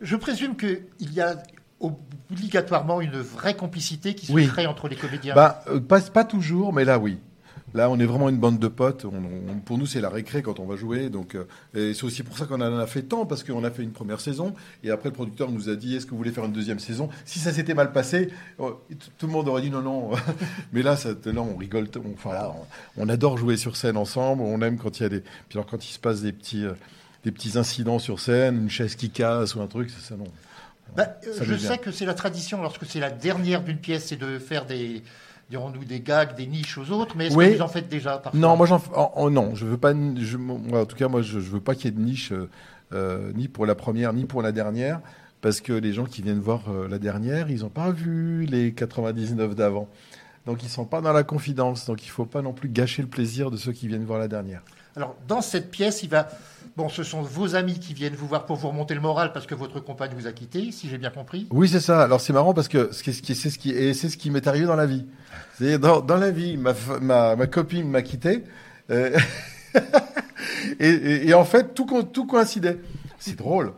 Je 0.00 0.16
présume 0.16 0.56
qu'il 0.56 0.80
y 1.12 1.20
a 1.20 1.36
obligatoirement 2.30 3.00
une 3.00 3.18
vraie 3.20 3.54
complicité 3.54 4.14
qui 4.14 4.26
se 4.26 4.32
Oui. 4.32 4.46
crée 4.46 4.66
entre 4.66 4.88
les 4.88 4.96
comédiens. 4.96 5.34
Bah, 5.34 5.62
euh, 5.68 5.80
pas, 5.80 6.00
pas 6.00 6.24
toujours, 6.24 6.72
mais 6.72 6.84
là, 6.84 6.98
oui. 6.98 7.18
Là, 7.76 7.90
on 7.90 7.98
est 8.00 8.06
vraiment 8.06 8.28
une 8.30 8.38
bande 8.38 8.58
de 8.58 8.68
potes. 8.68 9.04
On- 9.04 9.12
on- 9.52 9.58
pour 9.60 9.76
nous, 9.78 9.84
c'est 9.86 10.00
la 10.00 10.08
récré 10.08 10.42
quand 10.42 10.58
on 10.60 10.66
va 10.66 10.76
jouer. 10.76 11.10
Donc, 11.10 11.34
euh, 11.36 11.44
c'est 11.94 12.04
aussi 12.04 12.22
pour 12.22 12.38
ça 12.38 12.46
qu'on 12.46 12.60
en 12.60 12.78
a 12.78 12.86
fait 12.86 13.02
tant, 13.02 13.26
parce 13.26 13.44
qu'on 13.44 13.62
a 13.64 13.70
fait 13.70 13.82
une 13.82 13.92
première 13.92 14.20
saison. 14.20 14.54
Et 14.82 14.90
après, 14.90 15.10
le 15.10 15.14
producteur 15.14 15.50
nous 15.52 15.68
a 15.68 15.76
dit 15.76 15.94
Est-ce 15.94 16.06
que 16.06 16.12
vous 16.12 16.16
voulez 16.16 16.32
faire 16.32 16.46
une 16.46 16.52
deuxième 16.52 16.78
saison? 16.78 17.08
Si 17.26 17.38
ça 17.38 17.52
s'était 17.52 17.74
mal 17.74 17.92
passé, 17.92 18.28
t- 18.28 18.64
tout 19.18 19.26
le 19.26 19.32
monde 19.32 19.46
aurait 19.48 19.62
dit 19.62 19.70
non, 19.70 19.82
non. 19.82 20.10
mais 20.72 20.82
là, 20.82 20.96
ça, 20.96 21.10
là, 21.10 21.40
on 21.42 21.56
rigole. 21.56 21.86
On, 21.96 22.12
enfin, 22.14 22.32
là, 22.32 22.52
on, 22.96 23.08
adore 23.08 23.36
jouer 23.36 23.56
sur 23.58 23.76
scène 23.76 23.96
ensemble. 23.98 24.42
On 24.42 24.60
aime 24.62 24.78
quand 24.78 24.98
il 24.98 25.02
y 25.02 25.06
a 25.06 25.10
des. 25.10 25.20
Puis 25.20 25.58
alors, 25.58 25.66
quand 25.66 25.84
il 25.84 25.92
se 25.92 25.98
passe 25.98 26.22
des 26.22 26.32
petits, 26.32 26.64
euh, 26.64 26.72
des 27.24 27.30
petits 27.32 27.58
incidents 27.58 27.98
sur 27.98 28.20
scène, 28.20 28.56
une 28.62 28.70
chaise 28.70 28.94
qui 28.94 29.10
casse 29.10 29.54
ou 29.54 29.60
un 29.60 29.66
truc, 29.66 29.90
c'est 29.90 30.02
ça, 30.02 30.16
non. 30.16 30.24
Bah, 30.96 31.08
je 31.42 31.56
sais 31.56 31.78
que 31.78 31.90
c'est 31.90 32.06
la 32.06 32.14
tradition, 32.14 32.62
lorsque 32.62 32.86
c'est 32.86 33.00
la 33.00 33.10
dernière 33.10 33.62
d'une 33.62 33.76
pièce, 33.76 34.06
c'est 34.06 34.16
de 34.16 34.38
faire 34.38 34.64
des, 34.64 35.02
dirons-nous, 35.50 35.84
des 35.84 36.00
gags, 36.00 36.34
des 36.36 36.46
niches 36.46 36.78
aux 36.78 36.90
autres. 36.90 37.14
Mais 37.16 37.26
est-ce 37.26 37.36
Oui. 37.36 37.50
que 37.52 37.56
vous 37.56 37.62
en 37.62 37.68
faites 37.68 37.88
déjà 37.88 38.18
parfois 38.18 38.38
Non, 38.38 38.56
moi 38.56 38.66
j'en 38.66 38.80
oh, 38.96 39.08
oh, 39.16 39.30
non, 39.30 39.54
je 39.54 39.64
veux 39.66 39.76
pas. 39.78 39.92
Je, 39.92 40.36
moi, 40.36 40.80
en 40.82 40.86
tout 40.86 40.96
cas, 40.96 41.08
moi, 41.08 41.22
je, 41.22 41.40
je 41.40 41.50
veux 41.50 41.60
pas 41.60 41.74
qu'il 41.74 41.86
y 41.86 41.88
ait 41.88 41.96
de 41.96 42.00
niche 42.00 42.32
euh, 42.32 42.48
euh, 42.92 43.32
ni 43.34 43.48
pour 43.48 43.66
la 43.66 43.74
première 43.74 44.12
ni 44.12 44.24
pour 44.24 44.42
la 44.42 44.52
dernière, 44.52 45.00
parce 45.40 45.60
que 45.60 45.72
les 45.72 45.92
gens 45.92 46.04
qui 46.04 46.22
viennent 46.22 46.40
voir 46.40 46.62
euh, 46.68 46.88
la 46.88 46.98
dernière, 46.98 47.50
ils 47.50 47.60
n'ont 47.60 47.68
pas 47.68 47.90
vu 47.90 48.44
les 48.46 48.72
99 48.72 49.54
d'avant, 49.54 49.88
donc 50.46 50.62
ils 50.62 50.68
sont 50.68 50.84
pas 50.84 51.00
dans 51.00 51.12
la 51.12 51.22
confidence. 51.24 51.86
Donc 51.86 52.04
il 52.04 52.10
faut 52.10 52.26
pas 52.26 52.42
non 52.42 52.52
plus 52.52 52.68
gâcher 52.68 53.02
le 53.02 53.08
plaisir 53.08 53.50
de 53.50 53.56
ceux 53.56 53.72
qui 53.72 53.88
viennent 53.88 54.04
voir 54.04 54.18
la 54.18 54.28
dernière. 54.28 54.62
Alors, 54.96 55.14
dans 55.28 55.40
cette 55.42 55.70
pièce, 55.70 56.02
il 56.02 56.08
va. 56.10 56.28
Bon, 56.76 56.88
ce 56.90 57.02
sont 57.04 57.22
vos 57.22 57.54
amis 57.54 57.78
qui 57.78 57.94
viennent 57.94 58.14
vous 58.14 58.26
voir 58.26 58.44
pour 58.44 58.56
vous 58.56 58.68
remonter 58.68 58.94
le 58.94 59.00
moral 59.00 59.32
parce 59.32 59.46
que 59.46 59.54
votre 59.54 59.80
compagne 59.80 60.10
vous 60.14 60.26
a 60.26 60.32
quitté, 60.32 60.70
si 60.72 60.88
j'ai 60.90 60.98
bien 60.98 61.08
compris. 61.10 61.46
Oui, 61.50 61.68
c'est 61.68 61.80
ça. 61.80 62.02
Alors 62.02 62.20
c'est 62.20 62.34
marrant 62.34 62.52
parce 62.52 62.68
que 62.68 62.92
ce 62.92 63.02
qui- 63.02 63.34
c'est 63.34 63.48
ce 63.50 63.58
qui 63.58 63.70
et 63.70 63.94
c'est 63.94 64.10
ce 64.10 64.18
qui 64.18 64.30
m'est 64.30 64.46
arrivé 64.46 64.66
dans 64.66 64.76
la 64.76 64.84
vie. 64.84 65.06
C'est 65.58 65.78
dans, 65.78 66.00
dans 66.02 66.16
la 66.18 66.30
vie, 66.30 66.58
ma, 66.58 66.74
ma, 67.00 67.34
ma 67.34 67.46
copine 67.46 67.88
m'a 67.88 68.02
quitté. 68.02 68.44
euh, 68.90 69.16
et, 70.80 70.88
et- 70.88 71.28
et 71.28 71.34
en 71.34 71.44
fait, 71.44 71.74
tout, 71.74 71.86
tout 72.12 72.26
coïncidait. 72.26 72.78
C'est 73.18 73.36
drôle. 73.36 73.72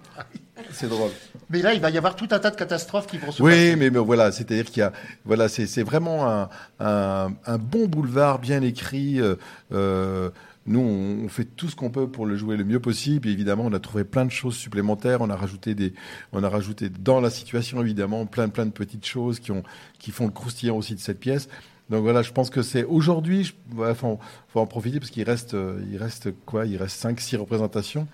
C'est 0.73 0.89
drôle. 0.89 1.11
Mais 1.51 1.63
là, 1.63 1.73
il 1.73 1.81
va 1.81 1.91
y 1.91 1.97
avoir 1.99 2.17
tout 2.17 2.29
un 2.33 2.39
tas 2.41 2.51
de 2.51 2.57
catastrophes 2.57 3.07
qui 3.07 3.17
vont 3.19 3.31
se 3.31 3.43
Oui, 3.43 3.53
passer. 3.53 3.77
mais, 3.77 3.91
mais 3.91 3.99
voilà, 4.01 4.33
c'est-à-dire 4.33 4.65
qu'il 4.67 4.81
y 4.81 4.83
a, 4.83 4.93
voilà, 5.25 5.49
c'est 5.49 5.67
c'est 5.67 5.83
vraiment 5.85 6.29
un, 6.29 6.49
un, 6.81 7.29
un 7.47 7.59
bon 7.59 7.87
boulevard 7.87 8.39
bien 8.41 8.61
écrit. 8.63 9.21
euh, 9.21 9.37
euh, 9.73 10.31
nous, 10.69 10.81
on, 10.81 11.29
fait 11.29 11.45
tout 11.45 11.69
ce 11.69 11.77
qu'on 11.77 11.91
peut 11.91 12.09
pour 12.09 12.27
le 12.27 12.37
jouer 12.37 12.57
le 12.57 12.65
mieux 12.65 12.81
possible. 12.81 13.29
Et 13.29 13.33
évidemment, 13.33 13.65
on 13.67 13.73
a 13.73 13.81
trouvé 13.81 14.05
plein 14.05 14.25
de 14.25 14.31
choses 14.31 14.55
supplémentaires. 14.55 15.21
On 15.21 15.31
a 15.31 15.37
rajouté 15.37 15.75
des, 15.75 15.95
on 16.33 16.43
a 16.45 16.49
rajouté 16.49 16.89
dans 16.89 17.21
la 17.21 17.31
situation 17.31 17.81
évidemment 17.81 18.27
plein, 18.27 18.49
plein 18.49 18.67
de 18.67 18.71
petites 18.71 19.07
choses 19.07 19.41
qui 19.41 19.51
ont, 19.51 19.63
qui 19.99 20.11
font 20.11 20.27
le 20.27 20.33
croustillant 20.33 20.77
aussi 20.77 20.95
de 20.95 21.01
cette 21.01 21.21
pièce. 21.21 21.49
Donc 21.91 22.03
voilà, 22.03 22.21
je 22.21 22.33
pense 22.33 22.51
que 22.51 22.61
c'est 22.61 22.85
aujourd'hui, 22.85 23.55
ouais, 23.75 23.95
faut, 23.95 24.19
en 24.55 24.67
profiter 24.67 25.01
parce 25.01 25.11
qu'il 25.11 25.23
reste, 25.25 25.57
il 25.91 25.97
reste 25.97 26.29
quoi? 26.45 26.67
Il 26.67 26.77
reste 26.77 26.97
5 26.99 27.19
six 27.19 27.37
représentations, 27.37 28.07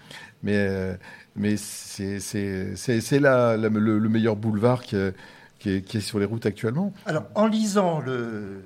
mais 0.45 0.97
mais 1.35 1.57
c'est 1.57 3.19
là 3.19 3.57
le, 3.57 3.99
le 3.99 4.09
meilleur 4.09 4.37
boulevard 4.37 4.85
qui 4.85 4.95
est, 4.95 5.15
qui 5.59 5.97
est 5.97 6.01
sur 6.01 6.19
les 6.21 6.25
routes 6.25 6.47
actuellement. 6.47 6.93
Alors, 7.07 7.25
en 7.35 7.47
lisant 7.47 8.01
le 8.01 8.63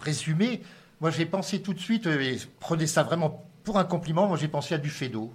résumé, 0.00 0.62
moi, 1.04 1.10
j'ai 1.10 1.26
pensé 1.26 1.60
tout 1.60 1.74
de 1.74 1.78
suite, 1.78 2.06
euh, 2.06 2.18
et 2.18 2.38
prenez 2.60 2.86
ça 2.86 3.02
vraiment 3.02 3.44
pour 3.62 3.78
un 3.78 3.84
compliment, 3.84 4.26
moi, 4.26 4.38
j'ai 4.38 4.48
pensé 4.48 4.74
à 4.74 4.78
du 4.78 4.88
Fédo. 4.88 5.30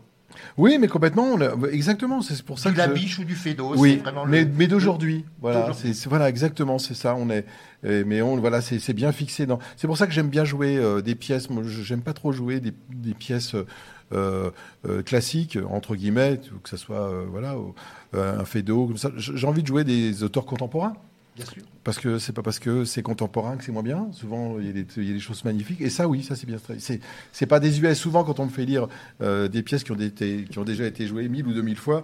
Oui, 0.58 0.80
mais 0.80 0.88
complètement, 0.88 1.38
exactement. 1.72 2.24
C'est 2.24 2.42
pour 2.42 2.58
ça 2.58 2.70
Du 2.72 2.76
que 2.76 2.82
je- 2.82 2.88
Labiche 2.88 3.20
ou 3.20 3.24
du 3.24 3.36
Fédo. 3.36 3.74
c'est 3.76 3.80
Oui, 3.80 3.98
vraiment 3.98 4.26
le- 4.26 4.32
mais, 4.32 4.46
mais 4.46 4.66
d'aujourd'hui, 4.66 5.26
voilà, 5.42 5.72
c'est 5.74 5.94
c'est- 5.94 6.10
voilà 6.10 6.28
exactement, 6.28 6.80
c'est 6.80 6.96
ça. 6.96 7.14
On 7.16 7.30
est, 7.30 7.46
mais 7.84 8.24
on 8.24 8.36
voilà, 8.38 8.62
c'est 8.62 8.80
c'est 8.80 8.94
bien 8.94 9.12
fixé. 9.12 9.46
Dans. 9.46 9.60
C'est 9.78 9.86
pour 9.86 9.96
ça 9.98 10.08
que 10.08 10.14
j'aime 10.14 10.30
bien 10.30 10.44
jouer 10.44 10.76
euh, 10.78 11.02
des 11.02 11.14
pièces. 11.14 11.52
Moi, 11.52 11.62
je- 11.64 11.84
j'aime 11.84 12.02
pas 12.02 12.14
trop 12.14 12.32
jouer 12.32 12.60
des, 12.60 12.74
des 12.90 13.14
pièces 13.14 13.54
euh, 14.12 14.50
euh, 14.88 15.04
classiques 15.04 15.60
entre 15.70 15.96
guillemets, 15.96 16.40
ou 16.56 16.58
que 16.60 16.70
ça 16.70 16.78
soit 16.78 17.12
voilà 17.30 17.56
un 18.14 18.46
Fédo 18.46 18.88
comme 18.88 18.98
ça. 18.98 19.12
J'ai 19.18 19.46
envie 19.46 19.62
de 19.62 19.68
jouer 19.68 19.84
des 19.84 20.24
auteurs 20.24 20.48
contemporains. 20.48 20.94
Bien 21.40 21.46
sûr. 21.46 21.64
Parce 21.86 22.00
que 22.00 22.20
c'est 22.20 22.34
pas 22.34 22.42
parce 22.42 22.60
que 22.60 22.84
c'est 22.84 23.02
contemporain 23.02 23.56
que 23.56 23.64
c'est 23.64 23.72
moins 23.72 23.84
bien. 23.84 24.10
Souvent, 24.12 24.60
il 24.60 24.66
y, 24.66 24.70
a 24.70 24.74
des, 24.74 24.86
il 24.98 25.08
y 25.08 25.12
a 25.12 25.14
des 25.14 25.20
choses 25.22 25.46
magnifiques. 25.46 25.80
Et 25.80 25.90
ça, 25.90 26.08
oui, 26.08 26.22
ça 26.22 26.36
c'est 26.36 26.46
bien. 26.46 26.58
C'est 26.80 27.00
c'est 27.32 27.46
pas 27.46 27.62
désuet. 27.62 27.96
Souvent, 27.96 28.26
quand 28.26 28.40
on 28.40 28.46
me 28.46 28.50
fait 28.50 28.66
lire 28.66 28.88
euh, 29.22 29.48
des 29.48 29.64
pièces 29.64 29.86
qui 29.86 29.94
ont, 29.94 30.00
été, 30.00 30.44
qui 30.44 30.60
ont 30.60 30.66
déjà 30.66 30.86
été 30.86 31.08
jouées 31.08 31.30
mille 31.30 31.48
ou 31.48 31.54
deux 31.54 31.62
mille 31.62 31.78
fois, 31.78 32.04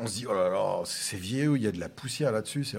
on 0.00 0.06
se 0.08 0.16
dit 0.16 0.26
oh 0.28 0.34
là 0.34 0.48
là, 0.48 0.80
c'est 0.84 1.16
vieux. 1.16 1.56
Il 1.56 1.62
y 1.62 1.68
a 1.68 1.72
de 1.72 1.78
la 1.78 1.88
poussière 1.88 2.32
là-dessus. 2.32 2.64
C'est. 2.64 2.78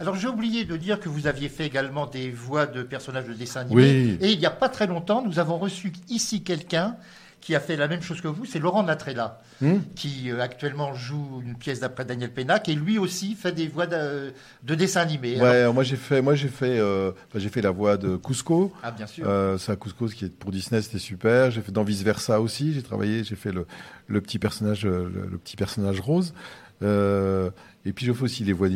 Alors 0.00 0.16
j'ai 0.16 0.28
oublié 0.28 0.64
de 0.64 0.76
dire 0.76 1.00
que 1.00 1.08
vous 1.08 1.26
aviez 1.26 1.48
fait 1.48 1.66
également 1.66 2.06
des 2.06 2.30
voix 2.30 2.66
de 2.66 2.82
personnages 2.82 3.26
de 3.26 3.34
dessins 3.34 3.60
animés. 3.60 3.82
Oui. 3.82 4.18
Et 4.20 4.32
il 4.32 4.38
n'y 4.38 4.46
a 4.46 4.50
pas 4.50 4.68
très 4.68 4.86
longtemps, 4.86 5.22
nous 5.22 5.38
avons 5.38 5.58
reçu 5.58 5.92
ici 6.08 6.42
quelqu'un 6.42 6.96
qui 7.40 7.54
a 7.54 7.60
fait 7.60 7.76
la 7.76 7.88
même 7.88 8.02
chose 8.02 8.20
que 8.20 8.28
vous, 8.28 8.44
c'est 8.44 8.58
Laurent 8.58 8.82
Natrella, 8.82 9.40
Hmm 9.62 9.78
qui 9.96 10.30
euh, 10.30 10.40
actuellement 10.40 10.92
joue 10.94 11.42
une 11.44 11.56
pièce 11.56 11.80
d'après 11.80 12.04
Daniel 12.04 12.30
Pénac, 12.32 12.68
et 12.68 12.74
lui 12.74 12.98
aussi 12.98 13.34
fait 13.34 13.52
des 13.52 13.66
voix 13.68 13.86
de, 13.86 14.32
de 14.62 14.74
dessins 14.74 15.00
animés. 15.00 15.40
Ouais, 15.40 15.48
Alors- 15.48 15.74
moi 15.74 15.82
j'ai 15.82 15.96
fait, 15.96 16.20
moi 16.22 16.34
j'ai 16.34 16.48
fait, 16.48 16.78
euh, 16.78 17.12
j'ai 17.34 17.48
fait 17.48 17.62
la 17.62 17.70
voix 17.70 17.96
de 17.96 18.16
Cusco. 18.16 18.72
ah 18.82 18.90
bien 18.90 19.06
sûr. 19.06 19.24
Euh, 19.28 19.56
ça, 19.58 19.76
Cusco, 19.76 20.06
qui 20.06 20.26
est 20.26 20.34
pour 20.34 20.50
Disney, 20.50 20.82
c'était 20.82 20.98
super. 20.98 21.50
J'ai 21.50 21.62
fait 21.62 21.72
dans 21.72 21.82
Vice 21.84 22.02
Versa 22.02 22.40
aussi. 22.40 22.72
J'ai 22.74 22.82
travaillé, 22.82 23.24
j'ai 23.24 23.36
fait 23.36 23.52
le, 23.52 23.66
le 24.06 24.20
petit 24.20 24.38
personnage, 24.38 24.84
euh, 24.86 25.10
le, 25.12 25.26
le 25.30 25.38
petit 25.38 25.56
personnage 25.56 26.00
rose. 26.00 26.34
Euh, 26.82 27.50
et 27.86 27.92
puis 27.92 28.04
je 28.06 28.12
fais 28.12 28.24
aussi 28.24 28.44
les 28.44 28.52
voix 28.52 28.68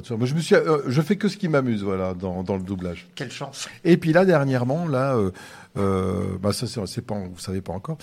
tout 0.00 0.08
ça. 0.08 0.16
Moi, 0.16 0.26
je 0.26 0.34
me 0.34 0.40
suis, 0.40 0.54
euh, 0.54 0.78
je 0.88 1.00
fais 1.02 1.16
que 1.16 1.28
ce 1.28 1.36
qui 1.36 1.48
m'amuse, 1.48 1.82
voilà, 1.82 2.14
dans, 2.14 2.42
dans 2.42 2.56
le 2.56 2.62
doublage. 2.62 3.06
Quelle 3.14 3.30
chance. 3.30 3.68
Et 3.84 3.96
puis 3.96 4.12
là, 4.12 4.24
dernièrement, 4.24 4.86
là, 4.88 5.14
euh, 5.16 5.30
euh, 5.76 6.38
bah 6.40 6.52
ça, 6.52 6.66
c'est 6.86 7.02
pas, 7.06 7.14
vous 7.14 7.38
savez 7.38 7.60
pas 7.60 7.72
encore. 7.72 7.98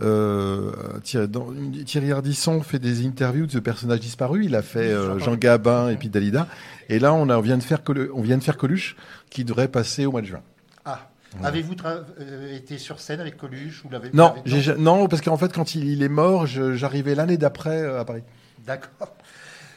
Euh, 0.00 0.72
Thierry, 1.02 1.28
dans- 1.28 1.52
Thierry 1.84 2.12
Ardisson 2.12 2.62
fait 2.62 2.78
des 2.78 3.06
interviews 3.06 3.46
de 3.46 3.52
ce 3.52 3.58
personnage 3.58 4.00
disparu. 4.00 4.44
Il 4.44 4.54
a 4.54 4.62
fait 4.62 4.94
Jean 5.18 5.36
Gabin 5.36 5.90
et 5.90 5.96
puis 5.96 6.08
Dalida. 6.08 6.46
Et 6.88 6.98
là, 6.98 7.12
on, 7.14 7.28
a, 7.28 7.38
on 7.38 7.40
vient 7.40 7.58
de 7.58 7.62
faire, 7.62 7.80
on 8.14 8.22
vient 8.22 8.38
de 8.38 8.42
faire 8.42 8.56
Coluche, 8.56 8.96
qui 9.30 9.44
devrait 9.44 9.68
passer 9.68 10.06
au 10.06 10.12
mois 10.12 10.20
de 10.20 10.26
juin. 10.26 10.40
Ah, 10.84 11.08
avez-vous 11.42 11.74
euh, 12.20 12.56
été 12.56 12.78
sur 12.78 13.00
scène 13.00 13.20
avec 13.20 13.36
Coluche 13.36 13.84
ou 13.84 13.88
Non, 14.12 14.34
non, 14.78 15.08
parce 15.08 15.22
qu'en 15.22 15.36
fait, 15.36 15.52
quand 15.52 15.74
il, 15.74 15.84
il 15.88 16.02
est 16.02 16.08
mort, 16.08 16.46
j'arrivais 16.46 17.14
l'année 17.14 17.36
d'après 17.38 17.80
euh, 17.82 18.00
à 18.00 18.04
Paris. 18.04 18.22
D'accord. 18.66 19.14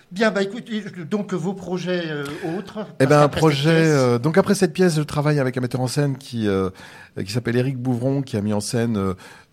Bien, 0.10 0.32
bah 0.32 0.42
écoutez, 0.42 0.82
donc 1.10 1.34
vos 1.34 1.54
projets 1.54 2.04
euh, 2.06 2.24
autres. 2.58 2.88
Eh 3.02 3.06
ben, 3.06 3.24
un 3.24 3.28
projet. 3.28 3.72
euh, 3.72 4.18
donc 4.18 4.38
après 4.38 4.56
cette 4.56 4.72
pièce, 4.72 4.96
je 4.96 5.02
travaille 5.02 5.38
avec 5.38 5.58
un 5.58 5.62
metteur 5.62 5.82
en 5.82 5.88
scène 5.88 6.18
qui 6.18 6.48
euh, 6.48 6.70
qui 7.26 7.30
s'appelle 7.34 7.58
Éric 7.58 7.78
Bouvron, 7.78 8.22
qui 8.22 8.38
a 8.38 8.42
mis 8.42 8.54
en 8.54 8.62
scène 8.62 8.98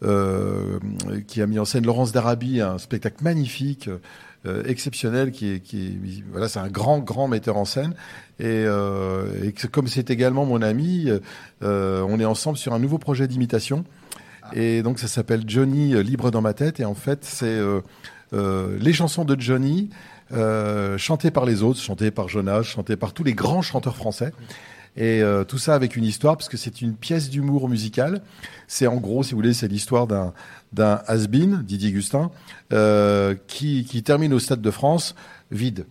qui 0.00 1.42
a 1.42 1.46
mis 1.46 1.58
en 1.58 1.64
scène 1.64 1.84
Laurence 1.84 2.12
d'Arabie, 2.12 2.60
un 2.60 2.78
spectacle 2.78 3.24
magnifique, 3.24 3.90
exceptionnel, 4.66 5.32
qui 5.32 5.54
est 5.54 5.60
qui 5.60 5.86
est 5.86 6.24
voilà, 6.30 6.48
c'est 6.48 6.60
un 6.60 6.68
grand 6.68 7.00
grand 7.00 7.26
metteur 7.26 7.56
en 7.56 7.64
scène. 7.64 7.94
Et, 8.38 8.64
et 9.42 9.52
que 9.52 9.66
comme 9.66 9.88
c'est 9.88 10.10
également 10.10 10.44
mon 10.44 10.62
ami, 10.62 11.08
on 11.62 12.20
est 12.20 12.24
ensemble 12.24 12.58
sur 12.58 12.74
un 12.74 12.78
nouveau 12.78 12.98
projet 12.98 13.26
d'imitation. 13.26 13.84
Et 14.52 14.82
donc 14.82 15.00
ça 15.00 15.08
s'appelle 15.08 15.42
Johnny 15.48 16.00
libre 16.04 16.30
dans 16.30 16.42
ma 16.42 16.52
tête. 16.52 16.78
Et 16.78 16.84
en 16.84 16.94
fait, 16.94 17.24
c'est 17.24 17.58
les 18.32 18.92
chansons 18.92 19.24
de 19.24 19.40
Johnny 19.40 19.88
euh, 20.32 20.96
chantées 20.96 21.30
par 21.30 21.44
les 21.44 21.62
autres, 21.62 21.80
chantées 21.80 22.10
par 22.10 22.28
Jonas, 22.28 22.62
chantées 22.62 22.96
par 22.96 23.12
tous 23.12 23.24
les 23.24 23.34
grands 23.34 23.62
chanteurs 23.62 23.96
français. 23.96 24.32
Et 24.96 25.22
euh, 25.22 25.44
tout 25.44 25.58
ça 25.58 25.74
avec 25.74 25.96
une 25.96 26.04
histoire, 26.04 26.36
parce 26.36 26.48
que 26.48 26.56
c'est 26.56 26.80
une 26.80 26.94
pièce 26.94 27.28
d'humour 27.28 27.68
musical. 27.68 28.22
C'est 28.68 28.86
en 28.86 28.96
gros, 28.96 29.22
si 29.22 29.32
vous 29.32 29.38
voulez, 29.38 29.52
c'est 29.52 29.68
l'histoire 29.68 30.06
d'un 30.06 30.32
d'un 30.72 31.02
has-been, 31.06 31.62
Didier 31.62 31.92
Gustin, 31.92 32.32
euh, 32.72 33.34
qui, 33.46 33.84
qui 33.84 34.02
termine 34.02 34.32
au 34.32 34.38
Stade 34.38 34.60
de 34.60 34.70
France 34.70 35.14
vide. 35.50 35.86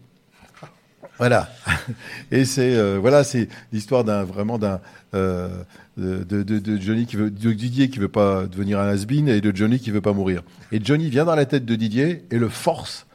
Voilà. 1.17 1.49
Et 2.31 2.43
c'est 2.43 2.97
voilà, 2.97 3.23
c'est 3.23 3.49
l'histoire 3.71 4.03
d'un 4.03 4.23
vraiment 4.23 4.57
d'un 4.57 4.79
de, 5.13 6.77
Johnny 6.79 7.05
qui 7.05 7.17
veut 7.17 7.29
Didier 7.29 7.89
qui 7.89 7.99
veut 7.99 8.07
pas 8.07 8.47
devenir 8.47 8.79
un 8.79 8.87
has-been 8.87 9.29
et 9.29 9.41
de 9.41 9.55
Johnny 9.55 9.79
qui 9.79 9.91
veut 9.91 10.01
pas 10.01 10.13
mourir. 10.13 10.43
Et 10.71 10.83
Johnny 10.83 11.09
vient 11.09 11.25
dans 11.25 11.35
la 11.35 11.45
tête 11.45 11.65
de 11.65 11.75
Didier 11.75 12.25
et 12.31 12.39
le 12.39 12.49
force 12.49 13.05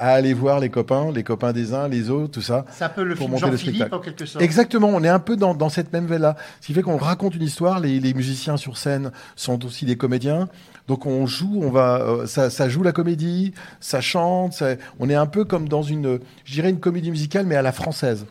à 0.00 0.12
aller 0.14 0.32
voir 0.34 0.58
les 0.60 0.70
copains, 0.70 1.12
les 1.12 1.22
copains 1.22 1.52
des 1.52 1.74
uns, 1.74 1.86
les 1.86 2.08
autres, 2.10 2.32
tout 2.32 2.40
ça. 2.42 2.64
C'est 2.72 2.84
un 2.84 2.88
peu 2.88 3.04
le 3.04 3.14
pour 3.14 3.26
film 3.28 3.38
Jean-Philippe 3.38 3.76
spectacle. 3.76 3.94
en 3.94 3.98
quelque 4.00 4.24
sorte. 4.26 4.42
Exactement, 4.42 4.88
on 4.88 5.04
est 5.04 5.08
un 5.08 5.18
peu 5.18 5.36
dans, 5.36 5.54
dans 5.54 5.68
cette 5.68 5.92
même 5.92 6.06
veine-là. 6.06 6.36
Ce 6.62 6.66
qui 6.66 6.72
fait 6.72 6.82
qu'on 6.82 6.96
raconte 6.96 7.34
une 7.36 7.42
histoire, 7.42 7.78
les, 7.80 8.00
les 8.00 8.14
musiciens 8.14 8.56
sur 8.56 8.78
scène 8.78 9.12
sont 9.36 9.64
aussi 9.66 9.84
des 9.84 9.96
comédiens. 9.96 10.48
Donc 10.88 11.04
on 11.06 11.26
joue, 11.26 11.60
on 11.62 11.70
va, 11.70 12.00
euh, 12.00 12.26
ça, 12.26 12.48
ça 12.50 12.68
joue 12.68 12.82
la 12.82 12.92
comédie, 12.92 13.52
ça 13.78 14.00
chante, 14.00 14.54
ça- 14.54 14.74
on 14.98 15.08
est 15.10 15.14
un 15.14 15.26
peu 15.26 15.44
comme 15.44 15.68
dans 15.68 15.82
une, 15.82 16.18
je 16.44 16.52
dirais 16.54 16.70
une 16.70 16.80
comédie 16.80 17.10
musicale, 17.10 17.44
mais 17.46 17.54
à 17.56 17.62
la 17.62 17.70
française. 17.72 18.24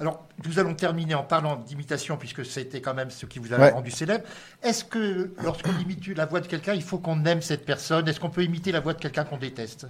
Alors, 0.00 0.26
nous 0.44 0.58
allons 0.58 0.74
terminer 0.74 1.14
en 1.14 1.22
parlant 1.22 1.56
d'imitation, 1.56 2.16
puisque 2.16 2.44
c'était 2.44 2.80
quand 2.80 2.94
même 2.94 3.10
ce 3.10 3.26
qui 3.26 3.38
vous 3.38 3.52
a 3.52 3.58
Ouais. 3.58 3.70
rendu 3.70 3.90
célèbre. 3.90 4.24
Est-ce 4.62 4.84
que, 4.84 5.32
lorsqu'on 5.42 5.72
imite 5.78 6.06
la 6.16 6.26
voix 6.26 6.40
de 6.40 6.46
quelqu'un, 6.46 6.74
il 6.74 6.82
faut 6.82 6.98
qu'on 6.98 7.24
aime 7.24 7.42
cette 7.42 7.64
personne? 7.64 8.08
Est-ce 8.08 8.18
qu'on 8.18 8.30
peut 8.30 8.42
imiter 8.42 8.72
la 8.72 8.80
voix 8.80 8.94
de 8.94 8.98
quelqu'un 8.98 9.24
qu'on 9.24 9.38
déteste? 9.38 9.86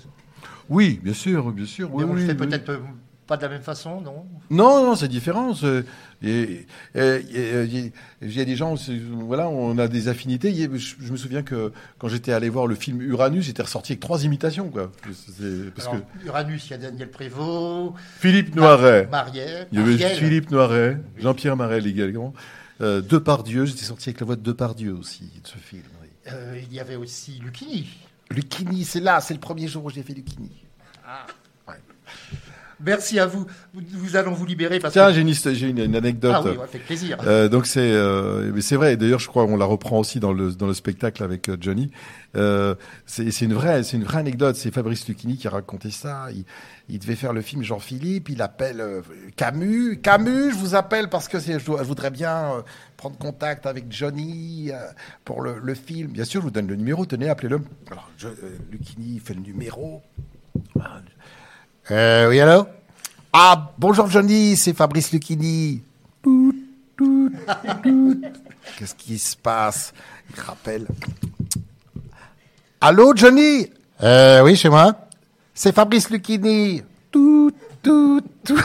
Oui, 0.68 1.00
bien 1.02 1.14
sûr, 1.14 1.50
bien 1.52 1.66
sûr. 1.66 1.88
Mais 1.90 1.96
oui, 1.96 2.04
on 2.04 2.12
le 2.14 2.20
oui, 2.20 2.26
fait 2.26 2.32
oui. 2.32 2.46
peut-être 2.46 2.80
pas 3.26 3.36
de 3.36 3.42
la 3.42 3.48
même 3.48 3.62
façon, 3.62 4.00
non? 4.00 4.26
Non, 4.50 4.84
non, 4.84 4.94
c'est 4.96 5.08
différent. 5.08 5.52
Il 6.22 6.64
y 8.22 8.40
a 8.40 8.44
des 8.44 8.56
gens, 8.56 8.74
voilà, 9.26 9.48
on 9.48 9.78
a 9.78 9.88
des 9.88 10.08
affinités. 10.08 10.48
A- 10.50 10.68
Je, 10.76 10.94
je 11.00 11.12
me 11.12 11.16
souviens 11.16 11.42
que 11.42 11.72
quand 11.98 12.08
j'étais 12.08 12.32
allé 12.32 12.48
voir 12.48 12.66
le 12.66 12.74
film 12.74 13.00
Uranus, 13.02 13.44
j'étais 13.44 13.62
ressorti 13.62 13.92
avec 13.92 14.00
trois 14.00 14.24
imitations, 14.24 14.68
quoi. 14.70 14.90
C'est- 15.12 15.70
Parce 15.74 15.88
Alors, 15.88 16.00
que 16.20 16.26
Uranus, 16.26 16.66
il 16.66 16.70
y 16.70 16.74
a 16.74 16.78
Daniel 16.78 17.10
Prévost, 17.10 17.94
Philippe 18.18 18.54
Noiret, 18.54 19.08
il 19.32 19.38
y 19.38 19.80
avait 19.80 19.90
Marielle. 19.90 20.16
Philippe 20.18 20.50
Noiret, 20.50 20.98
Jean-Pierre 21.18 21.56
Marel 21.56 21.86
également, 21.86 22.32
euh, 22.80 23.00
Depardieu. 23.00 23.64
J'étais 23.64 23.84
sorti 23.84 24.10
avec 24.10 24.20
la 24.20 24.26
voix 24.26 24.36
de 24.36 24.42
Depardieu 24.42 24.92
aussi 24.94 25.24
de 25.42 25.48
ce 25.48 25.58
film. 25.58 25.82
oui. 26.02 26.08
Euh, 26.32 26.58
il 26.66 26.72
y 26.74 26.80
avait 26.80 26.96
aussi 26.96 27.38
Lucchini. 27.44 27.86
Lucchini, 28.30 28.84
c'est 28.84 29.00
là, 29.00 29.20
c'est 29.20 29.34
le 29.34 29.40
premier 29.40 29.68
jour 29.68 29.84
où 29.84 29.90
j'ai 29.90 30.02
fait 30.02 30.14
Lucchini. 30.14 30.50
Merci 32.84 33.18
à 33.18 33.26
vous. 33.26 33.46
Nous, 33.74 34.16
allons 34.16 34.32
vous 34.32 34.46
libérer 34.46 34.78
parce 34.78 34.92
Tiens, 34.92 35.08
que... 35.08 35.14
j'ai 35.14 35.68
une, 35.68 35.96
anecdote. 35.96 36.34
Ah 36.34 36.42
oui, 36.44 36.56
avec 36.62 36.84
plaisir. 36.84 37.18
Euh, 37.26 37.48
donc 37.48 37.66
c'est 37.66 37.80
euh, 37.80 38.50
mais 38.54 38.60
c'est 38.60 38.76
vrai. 38.76 38.96
D'ailleurs, 38.96 39.20
je 39.20 39.28
crois 39.28 39.44
on 39.44 39.56
la 39.56 39.64
reprend 39.64 39.98
aussi 39.98 40.20
dans 40.20 40.32
le 40.32 40.52
dans 40.52 40.66
le 40.66 40.74
spectacle 40.74 41.22
avec 41.22 41.48
euh, 41.48 41.56
Johnny. 41.60 41.90
Euh, 42.36 42.74
c'est 43.06 43.40
une 43.42 43.54
vraie 43.54 43.82
c'est 43.82 43.96
une 43.96 44.04
vraie 44.04 44.18
anecdote. 44.18 44.56
C'est 44.56 44.72
Fabrice 44.72 45.06
Lucchini 45.08 45.36
qui 45.36 45.46
a 45.46 45.50
raconté 45.50 45.90
ça. 45.90 46.26
Il, 46.32 46.44
il 46.88 46.98
devait 46.98 47.14
faire 47.14 47.32
le 47.32 47.42
film 47.42 47.62
Jean-Philippe. 47.62 48.28
Il 48.28 48.42
appelle 48.42 48.80
euh, 48.80 49.02
Camus. 49.36 50.00
Camus, 50.00 50.50
je 50.50 50.56
vous 50.56 50.74
appelle 50.74 51.08
parce 51.08 51.28
que 51.28 51.38
je, 51.38 51.58
voudrais 51.58 52.10
bien 52.10 52.56
euh, 52.56 52.62
prendre 52.96 53.16
contact 53.16 53.66
avec 53.66 53.86
Johnny 53.90 54.70
pour 55.24 55.42
le, 55.42 55.58
le 55.62 55.74
film. 55.74 56.10
Bien 56.10 56.24
sûr, 56.24 56.40
je 56.40 56.46
vous 56.46 56.50
donne 56.50 56.66
le 56.66 56.76
numéro. 56.76 57.06
Tenez, 57.06 57.28
appelez-le. 57.28 57.60
Alors, 57.90 58.10
je, 58.18 58.28
Lucchini 58.70 59.18
fait 59.20 59.34
le 59.34 59.40
numéro. 59.40 60.02
Euh, 61.90 62.28
oui, 62.28 62.40
allô? 62.40 62.66
Ah, 63.32 63.72
bonjour 63.78 64.08
Johnny, 64.08 64.56
c'est 64.56 64.74
Fabrice 64.74 65.12
Lucchini. 65.12 65.82
Tout, 66.22 66.54
tout, 66.96 67.30
tout. 67.82 68.20
Qu'est-ce 68.78 68.94
qui 68.94 69.18
se 69.18 69.36
passe? 69.36 69.92
Il 70.34 70.40
rappelle. 70.40 70.86
Allô 72.80 73.14
Johnny? 73.14 73.70
Euh, 74.02 74.42
Oui, 74.42 74.56
chez 74.56 74.68
moi. 74.68 74.94
C'est 75.52 75.74
Fabrice 75.74 76.10
Lucchini. 76.10 76.82
Tout, 77.10 77.52
tout, 77.82 78.20
tout. 78.44 78.60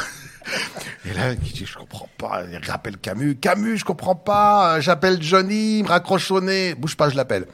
Et 1.05 1.13
là, 1.13 1.33
il 1.33 1.39
dit, 1.39 1.65
je 1.65 1.77
comprends 1.77 2.09
pas. 2.17 2.43
Il 2.51 2.69
rappelle 2.69 2.97
Camus. 2.97 3.35
Camus, 3.35 3.77
je 3.77 3.85
comprends 3.85 4.15
pas. 4.15 4.79
J'appelle 4.79 5.21
Johnny, 5.21 5.79
il 5.79 5.83
me 5.83 5.89
raccroche 5.89 6.31
au 6.31 6.41
nez. 6.41 6.73
Bouge 6.75 6.95
pas, 6.95 7.09
je 7.09 7.15
l'appelle. 7.15 7.45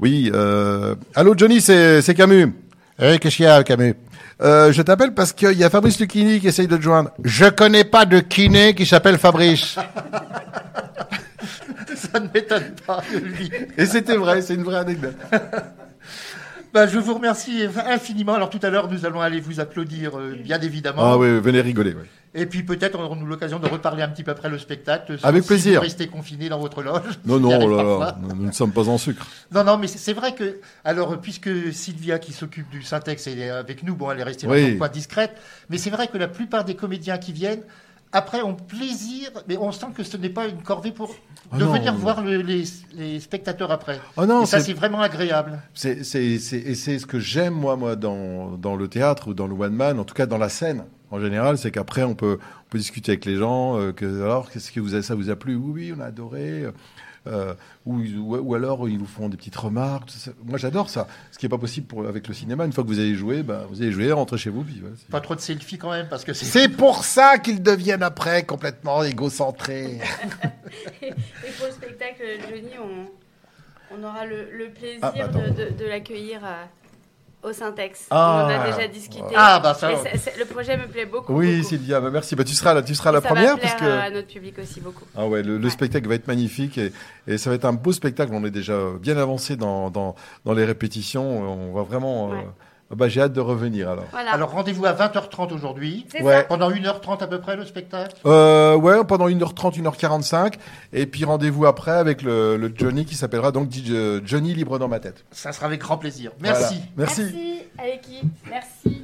Oui, 0.00 0.30
euh... 0.34 0.94
Allô 1.14 1.34
Johnny, 1.36 1.60
c'est 1.60 2.02
c'est 2.02 2.14
Camus. 2.14 2.52
Eh, 2.98 3.18
qu'est-ce 3.18 3.36
qu'il 3.36 3.44
y 3.44 3.48
a, 3.48 3.62
Camus 3.62 3.94
euh, 4.40 4.72
Je 4.72 4.80
t'appelle 4.82 5.12
parce 5.12 5.32
qu'il 5.32 5.52
y 5.52 5.64
a 5.64 5.70
Fabrice 5.70 6.00
Lucchini 6.00 6.40
qui 6.40 6.48
essaye 6.48 6.66
de 6.66 6.76
te 6.76 6.82
joindre. 6.82 7.10
Je 7.24 7.46
connais 7.46 7.84
pas 7.84 8.06
de 8.06 8.20
kiné 8.20 8.74
qui 8.74 8.86
s'appelle 8.86 9.18
Fabrice. 9.18 9.76
Ça 11.94 12.20
ne 12.20 12.28
m'étonne 12.32 12.74
pas 12.86 13.02
de 13.12 13.18
lui. 13.18 13.50
Et 13.76 13.86
c'était 13.86 14.16
vrai, 14.16 14.40
c'est 14.42 14.54
une 14.54 14.64
vraie 14.64 14.78
anecdote. 14.78 15.16
Bah, 16.76 16.86
je 16.86 16.98
vous 16.98 17.14
remercie 17.14 17.62
infiniment. 17.86 18.34
Alors 18.34 18.50
tout 18.50 18.60
à 18.62 18.68
l'heure, 18.68 18.90
nous 18.90 19.06
allons 19.06 19.22
aller 19.22 19.40
vous 19.40 19.60
applaudir, 19.60 20.18
euh, 20.18 20.36
bien 20.38 20.60
évidemment. 20.60 21.00
Ah 21.04 21.16
oui, 21.16 21.40
venez 21.40 21.62
rigoler. 21.62 21.94
ouais. 21.94 22.04
Et 22.34 22.44
puis 22.44 22.64
peut-être 22.64 22.98
aurons-nous 23.00 23.24
l'occasion 23.24 23.58
de 23.58 23.66
reparler 23.66 24.02
un 24.02 24.08
petit 24.08 24.22
peu 24.22 24.30
après 24.30 24.50
le 24.50 24.58
spectacle. 24.58 25.16
Avec 25.22 25.44
si 25.44 25.48
plaisir. 25.48 25.80
Vous 25.80 25.86
restez 25.86 26.06
confiné 26.08 26.50
dans 26.50 26.58
votre 26.58 26.82
loge. 26.82 27.18
Non, 27.24 27.40
non, 27.40 27.58
oh 27.62 27.76
là 27.76 27.82
là, 27.82 28.18
nous, 28.20 28.44
ne 28.48 28.52
sommes 28.52 28.72
pas 28.72 28.90
en 28.90 28.98
sucre. 28.98 29.26
Non, 29.52 29.64
non, 29.64 29.78
mais 29.78 29.86
c'est 29.86 30.12
vrai 30.12 30.34
que, 30.34 30.60
alors, 30.84 31.18
puisque 31.18 31.48
Sylvia 31.72 32.18
qui 32.18 32.34
s'occupe 32.34 32.68
du 32.68 32.82
syntaxe 32.82 33.26
est 33.26 33.48
avec 33.48 33.82
nous, 33.82 33.96
bon, 33.96 34.10
elle 34.10 34.20
est 34.20 34.24
restée 34.24 34.46
Oui. 34.46 34.76
coin 34.76 34.90
discrète, 34.90 35.34
mais 35.70 35.78
c'est 35.78 35.88
vrai 35.88 36.08
que 36.08 36.18
la 36.18 36.28
plupart 36.28 36.66
des 36.66 36.74
comédiens 36.76 37.16
qui 37.16 37.32
viennent, 37.32 37.62
après, 38.16 38.42
ont 38.42 38.54
plaisir, 38.54 39.30
mais 39.48 39.56
on 39.58 39.70
sent 39.72 39.86
que 39.96 40.02
ce 40.02 40.16
n'est 40.16 40.28
pas 40.30 40.46
une 40.48 40.62
corvée 40.62 40.90
pour 40.92 41.14
Ah 41.52 41.58
de 41.58 41.64
non, 41.64 41.72
venir 41.72 41.92
non. 41.92 41.98
voir 41.98 42.22
le- 42.22 42.42
les, 42.42 42.64
les 42.94 43.20
spectateurs 43.20 43.70
après. 43.70 44.00
Oh 44.16 44.26
non, 44.26 44.42
Et 44.42 44.46
ça, 44.46 44.58
c'est- 44.60 44.72
vraiment 44.72 45.00
agréable. 45.00 45.60
C'est, 45.74 46.02
c'est, 46.04 46.38
c'est, 46.38 46.58
et 46.58 46.74
c'est 46.74 46.98
ce 46.98 47.06
que 47.06 47.18
j'aime 47.20 47.54
moi, 47.54 47.76
moi, 47.76 47.94
dans, 47.96 48.52
dans 48.58 48.74
le 48.76 48.88
théâtre 48.88 49.28
ou 49.28 49.34
dans 49.34 49.46
le 49.46 49.54
one 49.54 49.74
man, 49.74 49.98
en 50.00 50.04
tout 50.04 50.14
cas 50.14 50.26
dans 50.26 50.38
la 50.38 50.48
scène 50.48 50.84
en 51.12 51.20
général, 51.20 51.56
c'est 51.56 51.70
qu'après 51.70 52.02
on 52.02 52.16
peut, 52.16 52.38
on 52.40 52.70
peut 52.70 52.78
discuter 52.78 53.12
avec 53.12 53.24
les 53.26 53.36
gens. 53.36 53.78
euh, 53.78 53.92
que, 53.92 54.04
alors, 54.22 54.50
qu'est-ce 54.50 54.72
que 54.72 54.80
vous 54.80 54.96
a, 54.96 55.02
ça 55.02 55.14
vous 55.14 55.30
a 55.30 55.36
plu? 55.36 55.54
Oui, 55.54 55.72
oui, 55.90 55.94
on 55.96 56.00
a 56.00 56.06
adoré. 56.06 56.64
Euh, 57.26 57.54
ou, 57.84 57.98
ou, 58.00 58.36
ou 58.36 58.54
alors 58.54 58.88
ils 58.88 58.98
vous 58.98 59.06
font 59.06 59.28
des 59.28 59.36
petites 59.36 59.56
remarques. 59.56 60.10
Moi, 60.44 60.58
j'adore 60.58 60.88
ça. 60.90 61.06
Ce 61.32 61.38
qui 61.38 61.46
est 61.46 61.48
pas 61.48 61.58
possible 61.58 61.86
pour, 61.86 62.06
avec 62.06 62.28
le 62.28 62.34
cinéma. 62.34 62.64
Une 62.64 62.72
fois 62.72 62.84
que 62.84 62.88
vous 62.88 62.98
avez 62.98 63.14
joué, 63.14 63.42
ben, 63.42 63.62
vous 63.70 63.82
avez 63.82 63.90
joué, 63.92 64.10
rentrez 64.12 64.38
chez 64.38 64.50
vous. 64.50 64.62
Puis, 64.62 64.82
Pas 65.10 65.20
trop 65.20 65.34
de 65.34 65.40
selfies 65.40 65.78
quand 65.78 65.90
même, 65.90 66.08
parce 66.08 66.24
que 66.24 66.32
c'est. 66.32 66.44
c'est 66.44 66.68
pour 66.68 67.04
ça 67.04 67.38
qu'ils 67.38 67.62
deviennent 67.62 68.02
après 68.02 68.44
complètement 68.44 69.02
égocentrés. 69.02 69.98
Et 71.02 71.10
pour 71.58 71.66
le 71.66 71.72
spectacle 71.72 72.22
Johnny, 72.48 72.70
on, 72.82 73.96
on 73.96 74.04
aura 74.04 74.24
le, 74.26 74.48
le 74.56 74.70
plaisir 74.70 74.98
Ah, 75.02 75.12
bah, 75.12 75.28
de- 75.50 75.76
de 75.76 75.84
l'accueillir 75.88 76.44
à- 76.44 76.68
au 77.42 77.52
Syntex. 77.52 78.06
Ah. 78.10 78.46
on 78.48 78.52
en 78.52 78.60
a 78.60 78.70
déjà 78.72 78.88
discuté. 78.88 79.22
Ah, 79.36 79.60
bah, 79.62 79.74
ça 79.74 79.90
le 79.90 80.44
projet 80.46 80.76
me 80.76 80.86
plaît 80.86 81.06
beaucoup. 81.06 81.32
Oui, 81.34 81.56
beaucoup. 81.58 81.68
Sylvia, 81.68 82.00
bah, 82.00 82.10
merci. 82.10 82.34
Bah, 82.34 82.44
tu 82.44 82.54
seras 82.54 82.74
là, 82.74 82.82
tu 82.82 82.94
seras 82.94 83.12
la 83.12 83.20
ça 83.20 83.28
première 83.28 83.54
va 83.54 83.60
plaire 83.60 83.76
parce 83.76 83.80
que. 83.82 83.90
à 83.90 84.10
notre 84.10 84.28
public 84.28 84.58
aussi 84.58 84.80
beaucoup. 84.80 85.04
Ah 85.16 85.26
ouais, 85.26 85.42
le, 85.42 85.58
le 85.58 85.64
Ouais. 85.64 85.70
spectacle 85.70 86.08
va 86.08 86.14
être 86.16 86.26
magnifique 86.26 86.78
et, 86.78 86.92
et 87.26 87.38
ça 87.38 87.50
va 87.50 87.56
être 87.56 87.64
un 87.64 87.72
beau 87.72 87.92
spectacle. 87.92 88.32
On 88.34 88.44
est 88.44 88.50
déjà 88.50 88.78
bien 89.00 89.16
avancé 89.16 89.56
dans, 89.56 89.90
dans, 89.90 90.14
dans 90.44 90.52
les 90.54 90.64
répétitions. 90.64 91.24
On 91.70 91.72
va 91.72 91.82
vraiment, 91.82 92.32
euh, 92.32 92.34
Ouais. 92.36 92.46
Bah, 92.94 93.08
j'ai 93.08 93.20
hâte 93.20 93.32
de 93.32 93.40
revenir 93.40 93.90
alors. 93.90 94.04
Voilà. 94.12 94.32
Alors 94.32 94.50
rendez-vous 94.50 94.86
à 94.86 94.92
20h30 94.92 95.52
aujourd'hui. 95.52 96.06
c'est 96.10 96.22
ouais. 96.22 96.38
ça. 96.38 96.42
Pendant 96.44 96.70
1h30 96.70 97.22
à 97.22 97.26
peu 97.26 97.40
près 97.40 97.56
le 97.56 97.64
spectacle? 97.64 98.14
Euh, 98.26 98.76
ouais, 98.76 99.04
pendant 99.04 99.28
1h30, 99.28 99.80
1h45. 99.82 100.54
Et 100.92 101.06
puis 101.06 101.24
rendez-vous 101.24 101.66
après 101.66 101.92
avec 101.92 102.22
le, 102.22 102.56
le 102.56 102.72
Johnny 102.74 103.04
qui 103.04 103.16
s'appellera 103.16 103.50
donc 103.50 103.72
DJ 103.72 104.22
Johnny 104.24 104.54
Libre 104.54 104.78
dans 104.78 104.88
ma 104.88 105.00
tête. 105.00 105.24
Ça 105.32 105.52
sera 105.52 105.66
avec 105.66 105.80
grand 105.80 105.98
plaisir. 105.98 106.30
Merci. 106.40 106.62
Voilà. 106.62 106.80
Merci. 106.96 107.22
Merci 107.22 107.62
à 107.78 107.86
l'équipe. 107.86 108.30
Merci. 108.48 109.02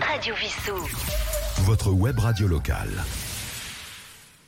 Radio 0.00 0.34
Vissou. 0.34 0.76
Votre 1.64 1.90
web 1.90 2.18
radio 2.18 2.46
locale. 2.46 2.90